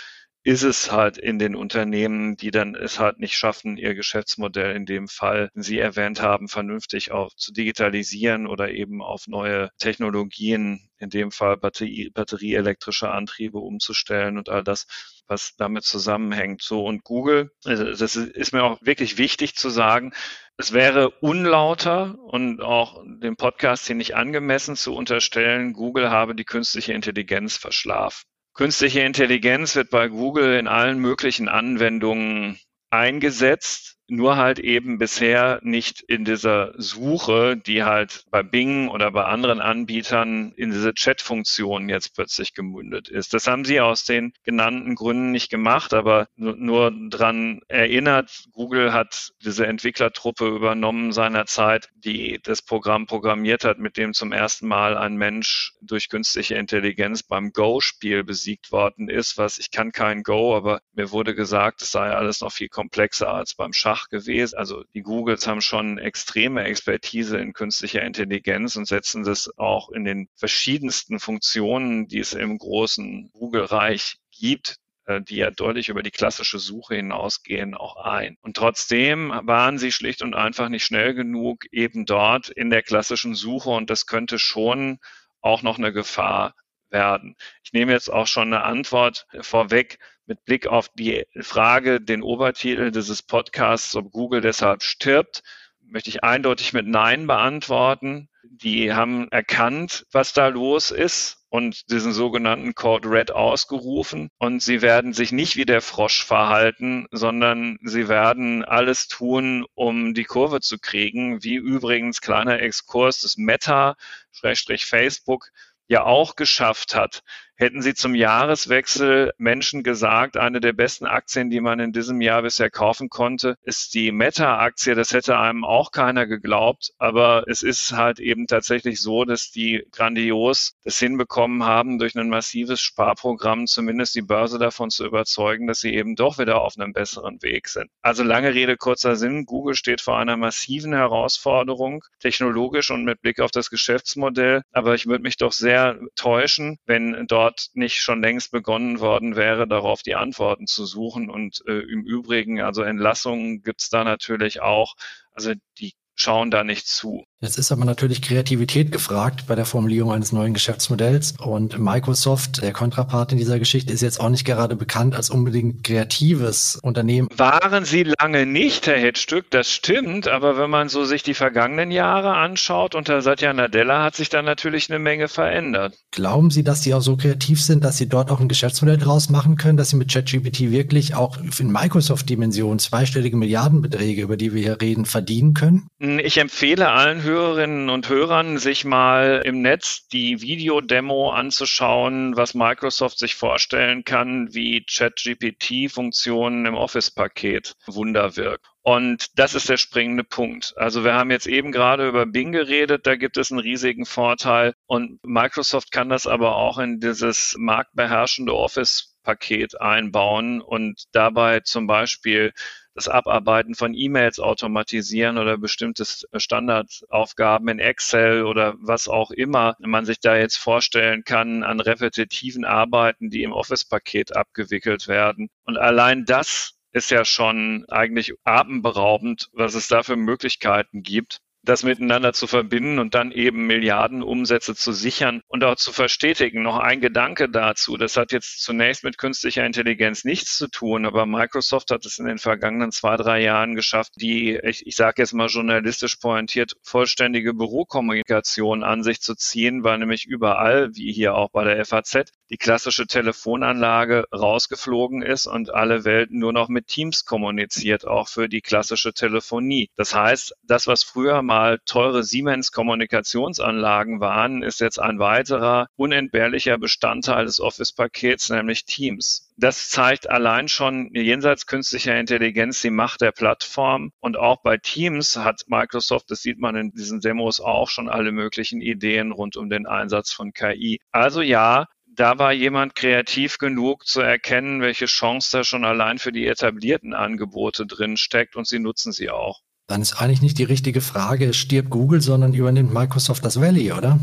ist 0.46 0.62
es 0.62 0.92
halt 0.92 1.18
in 1.18 1.40
den 1.40 1.56
Unternehmen, 1.56 2.36
die 2.36 2.52
dann 2.52 2.76
es 2.76 3.00
halt 3.00 3.18
nicht 3.18 3.36
schaffen, 3.36 3.76
ihr 3.76 3.96
Geschäftsmodell 3.96 4.76
in 4.76 4.86
dem 4.86 5.08
Fall, 5.08 5.50
den 5.56 5.64
Sie 5.64 5.80
erwähnt 5.80 6.22
haben, 6.22 6.46
vernünftig 6.46 7.10
auch 7.10 7.34
zu 7.34 7.52
digitalisieren 7.52 8.46
oder 8.46 8.70
eben 8.70 9.02
auf 9.02 9.26
neue 9.26 9.70
Technologien, 9.78 10.88
in 10.98 11.10
dem 11.10 11.32
Fall 11.32 11.56
Batterie, 11.56 12.10
batterieelektrische 12.10 13.10
Antriebe 13.10 13.58
umzustellen 13.58 14.38
und 14.38 14.48
all 14.48 14.62
das, 14.62 14.86
was 15.26 15.56
damit 15.56 15.82
zusammenhängt. 15.82 16.62
So 16.62 16.84
und 16.84 17.02
Google, 17.02 17.50
also 17.64 17.84
das 17.84 18.14
ist 18.14 18.52
mir 18.52 18.62
auch 18.62 18.78
wirklich 18.82 19.18
wichtig 19.18 19.56
zu 19.56 19.68
sagen, 19.68 20.12
es 20.56 20.72
wäre 20.72 21.10
unlauter 21.10 22.20
und 22.20 22.60
auch 22.60 23.02
dem 23.04 23.34
Podcast 23.34 23.88
hier 23.88 23.96
nicht 23.96 24.14
angemessen 24.14 24.76
zu 24.76 24.94
unterstellen, 24.94 25.72
Google 25.72 26.10
habe 26.10 26.36
die 26.36 26.44
künstliche 26.44 26.92
Intelligenz 26.92 27.56
verschlafen. 27.56 28.22
Künstliche 28.56 29.00
Intelligenz 29.00 29.76
wird 29.76 29.90
bei 29.90 30.08
Google 30.08 30.58
in 30.58 30.66
allen 30.66 30.98
möglichen 30.98 31.46
Anwendungen 31.46 32.58
eingesetzt. 32.88 33.95
Nur 34.08 34.36
halt 34.36 34.58
eben 34.58 34.98
bisher 34.98 35.60
nicht 35.62 36.00
in 36.00 36.24
dieser 36.24 36.72
Suche, 36.76 37.56
die 37.56 37.84
halt 37.84 38.24
bei 38.30 38.42
Bing 38.42 38.88
oder 38.88 39.10
bei 39.10 39.24
anderen 39.24 39.60
Anbietern 39.60 40.52
in 40.52 40.70
diese 40.70 40.94
Chat-Funktion 40.94 41.88
jetzt 41.88 42.14
plötzlich 42.14 42.54
gemündet 42.54 43.08
ist. 43.08 43.34
Das 43.34 43.46
haben 43.46 43.64
sie 43.64 43.80
aus 43.80 44.04
den 44.04 44.32
genannten 44.44 44.94
Gründen 44.94 45.30
nicht 45.32 45.50
gemacht, 45.50 45.94
aber 45.94 46.28
nur, 46.36 46.92
dran 47.10 47.60
erinnert, 47.68 48.44
Google 48.52 48.92
hat 48.92 49.32
diese 49.44 49.66
Entwicklertruppe 49.66 50.46
übernommen 50.46 51.12
seinerzeit, 51.12 51.88
die 51.94 52.38
das 52.42 52.62
Programm 52.62 53.06
programmiert 53.06 53.64
hat, 53.64 53.78
mit 53.78 53.96
dem 53.96 54.12
zum 54.12 54.32
ersten 54.32 54.68
Mal 54.68 54.96
ein 54.96 55.16
Mensch 55.16 55.72
durch 55.80 56.08
künstliche 56.08 56.54
Intelligenz 56.54 57.22
beim 57.22 57.52
Go-Spiel 57.52 58.24
besiegt 58.24 58.72
worden 58.72 59.08
ist, 59.08 59.38
was 59.38 59.58
ich 59.58 59.70
kann 59.70 59.92
kein 59.92 60.22
Go, 60.22 60.56
aber 60.56 60.80
mir 60.92 61.10
wurde 61.10 61.34
gesagt, 61.34 61.82
es 61.82 61.90
sei 61.90 62.10
alles 62.10 62.40
noch 62.40 62.52
viel 62.52 62.68
komplexer 62.68 63.32
als 63.32 63.54
beim 63.54 63.72
Schach 63.72 63.95
gewesen. 64.08 64.56
Also 64.56 64.84
die 64.94 65.02
Googles 65.02 65.46
haben 65.46 65.60
schon 65.60 65.98
extreme 65.98 66.64
Expertise 66.64 67.38
in 67.38 67.52
künstlicher 67.52 68.02
Intelligenz 68.02 68.76
und 68.76 68.86
setzen 68.86 69.24
das 69.24 69.50
auch 69.58 69.90
in 69.90 70.04
den 70.04 70.28
verschiedensten 70.36 71.18
Funktionen, 71.18 72.08
die 72.08 72.20
es 72.20 72.32
im 72.32 72.58
großen 72.58 73.30
Google-Reich 73.32 74.18
gibt, 74.30 74.76
äh, 75.06 75.20
die 75.22 75.36
ja 75.36 75.50
deutlich 75.50 75.88
über 75.88 76.02
die 76.02 76.10
klassische 76.10 76.58
Suche 76.58 76.96
hinausgehen, 76.96 77.74
auch 77.74 77.96
ein. 77.96 78.36
Und 78.42 78.56
trotzdem 78.56 79.30
waren 79.42 79.78
sie 79.78 79.92
schlicht 79.92 80.22
und 80.22 80.34
einfach 80.34 80.68
nicht 80.68 80.84
schnell 80.84 81.14
genug 81.14 81.64
eben 81.72 82.06
dort 82.06 82.48
in 82.48 82.70
der 82.70 82.82
klassischen 82.82 83.34
Suche 83.34 83.70
und 83.70 83.90
das 83.90 84.06
könnte 84.06 84.38
schon 84.38 84.98
auch 85.40 85.62
noch 85.62 85.78
eine 85.78 85.92
Gefahr 85.92 86.54
werden. 86.90 87.36
Ich 87.62 87.72
nehme 87.72 87.92
jetzt 87.92 88.12
auch 88.12 88.26
schon 88.26 88.52
eine 88.52 88.64
Antwort 88.64 89.26
vorweg 89.40 89.98
mit 90.26 90.44
Blick 90.44 90.66
auf 90.66 90.88
die 90.90 91.24
Frage, 91.40 92.00
den 92.00 92.22
Obertitel 92.22 92.90
dieses 92.90 93.22
Podcasts, 93.22 93.94
ob 93.96 94.12
Google 94.12 94.40
deshalb 94.40 94.82
stirbt, 94.82 95.42
möchte 95.80 96.10
ich 96.10 96.24
eindeutig 96.24 96.72
mit 96.72 96.86
Nein 96.86 97.26
beantworten. 97.26 98.28
Die 98.42 98.92
haben 98.92 99.28
erkannt, 99.30 100.06
was 100.12 100.32
da 100.32 100.48
los 100.48 100.90
ist 100.90 101.46
und 101.48 101.90
diesen 101.90 102.12
sogenannten 102.12 102.74
Code 102.74 103.10
Red 103.10 103.30
ausgerufen. 103.30 104.30
Und 104.38 104.62
sie 104.62 104.82
werden 104.82 105.12
sich 105.12 105.32
nicht 105.32 105.56
wie 105.56 105.64
der 105.64 105.80
Frosch 105.80 106.24
verhalten, 106.24 107.06
sondern 107.10 107.78
sie 107.82 108.08
werden 108.08 108.64
alles 108.64 109.08
tun, 109.08 109.64
um 109.74 110.14
die 110.14 110.24
Kurve 110.24 110.60
zu 110.60 110.78
kriegen, 110.78 111.42
wie 111.42 111.54
übrigens 111.54 112.20
kleiner 112.20 112.60
Exkurs 112.60 113.20
des 113.20 113.36
Meta, 113.36 113.96
Facebook, 114.32 115.48
ja 115.88 116.04
auch 116.04 116.34
geschafft 116.34 116.94
hat, 116.94 117.22
hätten 117.56 117.82
Sie 117.82 117.94
zum 117.94 118.14
Jahreswechsel 118.14 119.32
Menschen 119.38 119.82
gesagt, 119.82 120.36
eine 120.36 120.60
der 120.60 120.72
besten 120.72 121.06
Aktien, 121.06 121.50
die 121.50 121.60
man 121.60 121.80
in 121.80 121.92
diesem 121.92 122.20
Jahr 122.20 122.42
bisher 122.42 122.70
kaufen 122.70 123.08
konnte, 123.08 123.56
ist 123.62 123.94
die 123.94 124.12
Meta-Aktie. 124.12 124.94
Das 124.94 125.12
hätte 125.12 125.38
einem 125.38 125.64
auch 125.64 125.90
keiner 125.90 126.26
geglaubt. 126.26 126.92
Aber 126.98 127.44
es 127.48 127.62
ist 127.62 127.92
halt 127.92 128.20
eben 128.20 128.46
tatsächlich 128.46 129.00
so, 129.00 129.24
dass 129.24 129.50
die 129.50 129.86
grandios 129.92 130.74
das 130.84 130.98
hinbekommen 130.98 131.64
haben, 131.64 131.98
durch 131.98 132.14
ein 132.16 132.28
massives 132.28 132.80
Sparprogramm 132.80 133.66
zumindest 133.66 134.14
die 134.14 134.22
Börse 134.22 134.58
davon 134.58 134.90
zu 134.90 135.06
überzeugen, 135.06 135.66
dass 135.66 135.80
sie 135.80 135.94
eben 135.94 136.14
doch 136.16 136.38
wieder 136.38 136.60
auf 136.60 136.74
einem 136.78 136.92
besseren 136.92 137.42
Weg 137.42 137.68
sind. 137.68 137.90
Also 138.02 138.22
lange 138.22 138.54
Rede, 138.54 138.76
kurzer 138.76 139.16
Sinn. 139.16 139.46
Google 139.46 139.74
steht 139.74 140.00
vor 140.00 140.18
einer 140.18 140.36
massiven 140.36 140.92
Herausforderung, 140.92 142.04
technologisch 142.20 142.90
und 142.90 143.04
mit 143.04 143.22
Blick 143.22 143.40
auf 143.40 143.50
das 143.50 143.70
Geschäftsmodell. 143.70 144.62
Aber 144.72 144.94
ich 144.94 145.06
würde 145.06 145.22
mich 145.22 145.36
doch 145.36 145.52
sehr 145.52 145.98
täuschen, 146.14 146.78
wenn 146.86 147.26
dort 147.26 147.45
dort 147.46 147.70
nicht 147.74 148.00
schon 148.00 148.22
längst 148.22 148.50
begonnen 148.50 148.98
worden 148.98 149.36
wäre, 149.36 149.68
darauf 149.68 150.02
die 150.02 150.16
Antworten 150.16 150.66
zu 150.66 150.84
suchen. 150.84 151.30
Und 151.30 151.62
äh, 151.66 151.78
im 151.78 152.04
Übrigen, 152.04 152.60
also 152.60 152.82
Entlassungen 152.82 153.62
gibt 153.62 153.82
es 153.82 153.88
da 153.88 154.02
natürlich 154.04 154.62
auch. 154.62 154.94
Also 155.32 155.52
die 155.78 155.94
schauen 156.14 156.50
da 156.50 156.64
nicht 156.64 156.88
zu. 156.88 157.24
Jetzt 157.42 157.58
ist 157.58 157.70
aber 157.70 157.84
natürlich 157.84 158.22
Kreativität 158.22 158.90
gefragt 158.90 159.44
bei 159.46 159.54
der 159.54 159.66
Formulierung 159.66 160.10
eines 160.10 160.32
neuen 160.32 160.54
Geschäftsmodells. 160.54 161.34
Und 161.38 161.78
Microsoft, 161.78 162.62
der 162.62 162.72
Kontrapart 162.72 163.30
in 163.32 163.36
dieser 163.36 163.58
Geschichte, 163.58 163.92
ist 163.92 164.00
jetzt 164.00 164.20
auch 164.20 164.30
nicht 164.30 164.46
gerade 164.46 164.74
bekannt 164.74 165.14
als 165.14 165.28
unbedingt 165.28 165.84
kreatives 165.84 166.78
Unternehmen. 166.82 167.28
Waren 167.36 167.84
sie 167.84 168.04
lange 168.04 168.46
nicht, 168.46 168.86
Herr 168.86 168.96
Hetzstück, 168.96 169.50
das 169.50 169.70
stimmt. 169.70 170.28
Aber 170.28 170.56
wenn 170.56 170.70
man 170.70 170.88
so 170.88 171.04
sich 171.04 171.22
die 171.22 171.34
vergangenen 171.34 171.90
Jahre 171.90 172.36
anschaut, 172.36 172.94
unter 172.94 173.20
Satya 173.20 173.52
Nadella 173.52 174.02
hat 174.02 174.16
sich 174.16 174.30
dann 174.30 174.46
natürlich 174.46 174.88
eine 174.88 174.98
Menge 174.98 175.28
verändert. 175.28 175.94
Glauben 176.12 176.50
Sie, 176.50 176.64
dass 176.64 176.82
Sie 176.82 176.94
auch 176.94 177.02
so 177.02 177.18
kreativ 177.18 177.60
sind, 177.60 177.84
dass 177.84 177.98
Sie 177.98 178.08
dort 178.08 178.30
auch 178.30 178.40
ein 178.40 178.48
Geschäftsmodell 178.48 178.96
draus 178.96 179.28
machen 179.28 179.56
können, 179.56 179.76
dass 179.76 179.90
Sie 179.90 179.96
mit 179.96 180.10
ChatGPT 180.10 180.70
wirklich 180.70 181.14
auch 181.14 181.36
in 181.58 181.70
Microsoft-Dimension 181.70 182.78
zweistellige 182.78 183.36
Milliardenbeträge, 183.36 184.22
über 184.22 184.38
die 184.38 184.54
wir 184.54 184.62
hier 184.62 184.80
reden, 184.80 185.04
verdienen 185.04 185.52
können? 185.52 185.86
Ich 185.98 186.38
empfehle 186.38 186.88
allen 186.88 187.25
Hörerinnen 187.26 187.90
und 187.90 188.08
Hörern, 188.08 188.56
sich 188.56 188.84
mal 188.84 189.42
im 189.44 189.60
Netz 189.60 190.06
die 190.08 190.40
Videodemo 190.40 191.30
anzuschauen, 191.30 192.36
was 192.36 192.54
Microsoft 192.54 193.18
sich 193.18 193.34
vorstellen 193.34 194.04
kann, 194.04 194.54
wie 194.54 194.84
ChatGPT-Funktionen 194.84 196.66
im 196.66 196.74
Office-Paket 196.74 197.74
Wunder 197.86 198.36
wirkt. 198.36 198.64
Und 198.82 199.36
das 199.36 199.56
ist 199.56 199.68
der 199.68 199.76
springende 199.76 200.22
Punkt. 200.22 200.74
Also 200.76 201.02
wir 201.02 201.14
haben 201.14 201.32
jetzt 201.32 201.48
eben 201.48 201.72
gerade 201.72 202.06
über 202.06 202.24
Bing 202.24 202.52
geredet, 202.52 203.08
da 203.08 203.16
gibt 203.16 203.36
es 203.36 203.50
einen 203.50 203.58
riesigen 203.58 204.06
Vorteil 204.06 204.74
und 204.86 205.18
Microsoft 205.24 205.90
kann 205.90 206.08
das 206.08 206.28
aber 206.28 206.54
auch 206.54 206.78
in 206.78 207.00
dieses 207.00 207.56
marktbeherrschende 207.58 208.54
Office-Paket 208.54 209.80
einbauen 209.80 210.60
und 210.60 211.02
dabei 211.10 211.58
zum 211.60 211.88
Beispiel 211.88 212.52
das 212.96 213.08
Abarbeiten 213.08 213.74
von 213.74 213.94
E-Mails 213.94 214.40
automatisieren 214.40 215.36
oder 215.36 215.58
bestimmte 215.58 216.04
Standardaufgaben 216.34 217.68
in 217.68 217.78
Excel 217.78 218.44
oder 218.44 218.74
was 218.78 219.06
auch 219.06 219.30
immer 219.30 219.76
man 219.80 220.06
sich 220.06 220.18
da 220.18 220.36
jetzt 220.36 220.56
vorstellen 220.56 221.22
kann 221.22 221.62
an 221.62 221.80
repetitiven 221.80 222.64
Arbeiten, 222.64 223.28
die 223.28 223.42
im 223.42 223.52
Office-Paket 223.52 224.34
abgewickelt 224.34 225.08
werden. 225.08 225.50
Und 225.64 225.76
allein 225.76 226.24
das 226.24 226.72
ist 226.92 227.10
ja 227.10 227.26
schon 227.26 227.84
eigentlich 227.90 228.32
atemberaubend, 228.44 229.50
was 229.52 229.74
es 229.74 229.88
da 229.88 230.02
für 230.02 230.16
Möglichkeiten 230.16 231.02
gibt 231.02 231.40
das 231.68 231.82
miteinander 231.82 232.32
zu 232.32 232.46
verbinden 232.46 232.98
und 232.98 233.14
dann 233.14 233.32
eben 233.32 233.66
Milliardenumsätze 233.66 234.74
zu 234.74 234.92
sichern 234.92 235.42
und 235.48 235.64
auch 235.64 235.76
zu 235.76 235.92
verstetigen. 235.92 236.62
Noch 236.62 236.78
ein 236.78 237.00
Gedanke 237.00 237.48
dazu. 237.48 237.96
Das 237.96 238.16
hat 238.16 238.32
jetzt 238.32 238.62
zunächst 238.62 239.04
mit 239.04 239.18
künstlicher 239.18 239.66
Intelligenz 239.66 240.24
nichts 240.24 240.56
zu 240.56 240.68
tun, 240.68 241.06
aber 241.06 241.26
Microsoft 241.26 241.90
hat 241.90 242.06
es 242.06 242.18
in 242.18 242.26
den 242.26 242.38
vergangenen 242.38 242.92
zwei, 242.92 243.16
drei 243.16 243.42
Jahren 243.42 243.74
geschafft, 243.74 244.12
die, 244.16 244.56
ich, 244.62 244.86
ich 244.86 244.96
sage 244.96 245.22
jetzt 245.22 245.32
mal 245.32 245.48
journalistisch 245.48 246.16
pointiert, 246.16 246.76
vollständige 246.82 247.54
Bürokommunikation 247.54 248.82
an 248.82 249.02
sich 249.02 249.20
zu 249.20 249.34
ziehen, 249.34 249.84
weil 249.84 249.98
nämlich 249.98 250.26
überall, 250.26 250.94
wie 250.94 251.12
hier 251.12 251.34
auch 251.34 251.50
bei 251.50 251.64
der 251.64 251.84
FAZ, 251.84 252.30
die 252.50 252.56
klassische 252.56 253.06
Telefonanlage 253.06 254.24
rausgeflogen 254.32 255.22
ist 255.22 255.46
und 255.46 255.72
alle 255.72 256.04
Welt 256.04 256.30
nur 256.30 256.52
noch 256.52 256.68
mit 256.68 256.86
Teams 256.86 257.24
kommuniziert, 257.24 258.06
auch 258.06 258.28
für 258.28 258.48
die 258.48 258.60
klassische 258.60 259.12
Telefonie. 259.12 259.90
Das 259.96 260.14
heißt, 260.14 260.54
das, 260.62 260.86
was 260.86 261.02
früher 261.02 261.42
mal 261.42 261.80
teure 261.84 262.22
Siemens-Kommunikationsanlagen 262.22 264.20
waren, 264.20 264.62
ist 264.62 264.80
jetzt 264.80 265.00
ein 265.00 265.18
weiterer 265.18 265.88
unentbehrlicher 265.96 266.78
Bestandteil 266.78 267.46
des 267.46 267.60
Office-Pakets, 267.60 268.50
nämlich 268.50 268.84
Teams. 268.84 269.46
Das 269.58 269.88
zeigt 269.88 270.28
allein 270.28 270.68
schon 270.68 271.10
jenseits 271.14 271.66
künstlicher 271.66 272.18
Intelligenz 272.18 272.82
die 272.82 272.90
Macht 272.90 273.22
der 273.22 273.32
Plattform. 273.32 274.12
Und 274.20 274.36
auch 274.36 274.60
bei 274.60 274.76
Teams 274.76 275.36
hat 275.36 275.62
Microsoft, 275.66 276.30
das 276.30 276.42
sieht 276.42 276.58
man 276.58 276.76
in 276.76 276.90
diesen 276.90 277.20
Demos 277.20 277.60
auch 277.60 277.88
schon 277.88 278.10
alle 278.10 278.32
möglichen 278.32 278.82
Ideen 278.82 279.32
rund 279.32 279.56
um 279.56 279.70
den 279.70 279.86
Einsatz 279.86 280.30
von 280.30 280.52
KI. 280.52 281.00
Also 281.10 281.40
ja, 281.40 281.86
da 282.16 282.38
war 282.38 282.52
jemand 282.52 282.94
kreativ 282.94 283.58
genug 283.58 284.06
zu 284.06 284.20
erkennen, 284.20 284.80
welche 284.80 285.06
Chance 285.06 285.58
da 285.58 285.64
schon 285.64 285.84
allein 285.84 286.18
für 286.18 286.32
die 286.32 286.46
etablierten 286.46 287.14
Angebote 287.14 287.86
drin 287.86 288.16
steckt 288.16 288.56
und 288.56 288.66
sie 288.66 288.78
nutzen 288.78 289.12
sie 289.12 289.30
auch. 289.30 289.60
Dann 289.86 290.02
ist 290.02 290.20
eigentlich 290.20 290.42
nicht 290.42 290.58
die 290.58 290.64
richtige 290.64 291.00
Frage, 291.00 291.54
stirbt 291.54 291.90
Google, 291.90 292.20
sondern 292.20 292.54
übernimmt 292.54 292.92
Microsoft 292.92 293.44
das 293.44 293.60
Valley, 293.60 293.92
oder? 293.92 294.18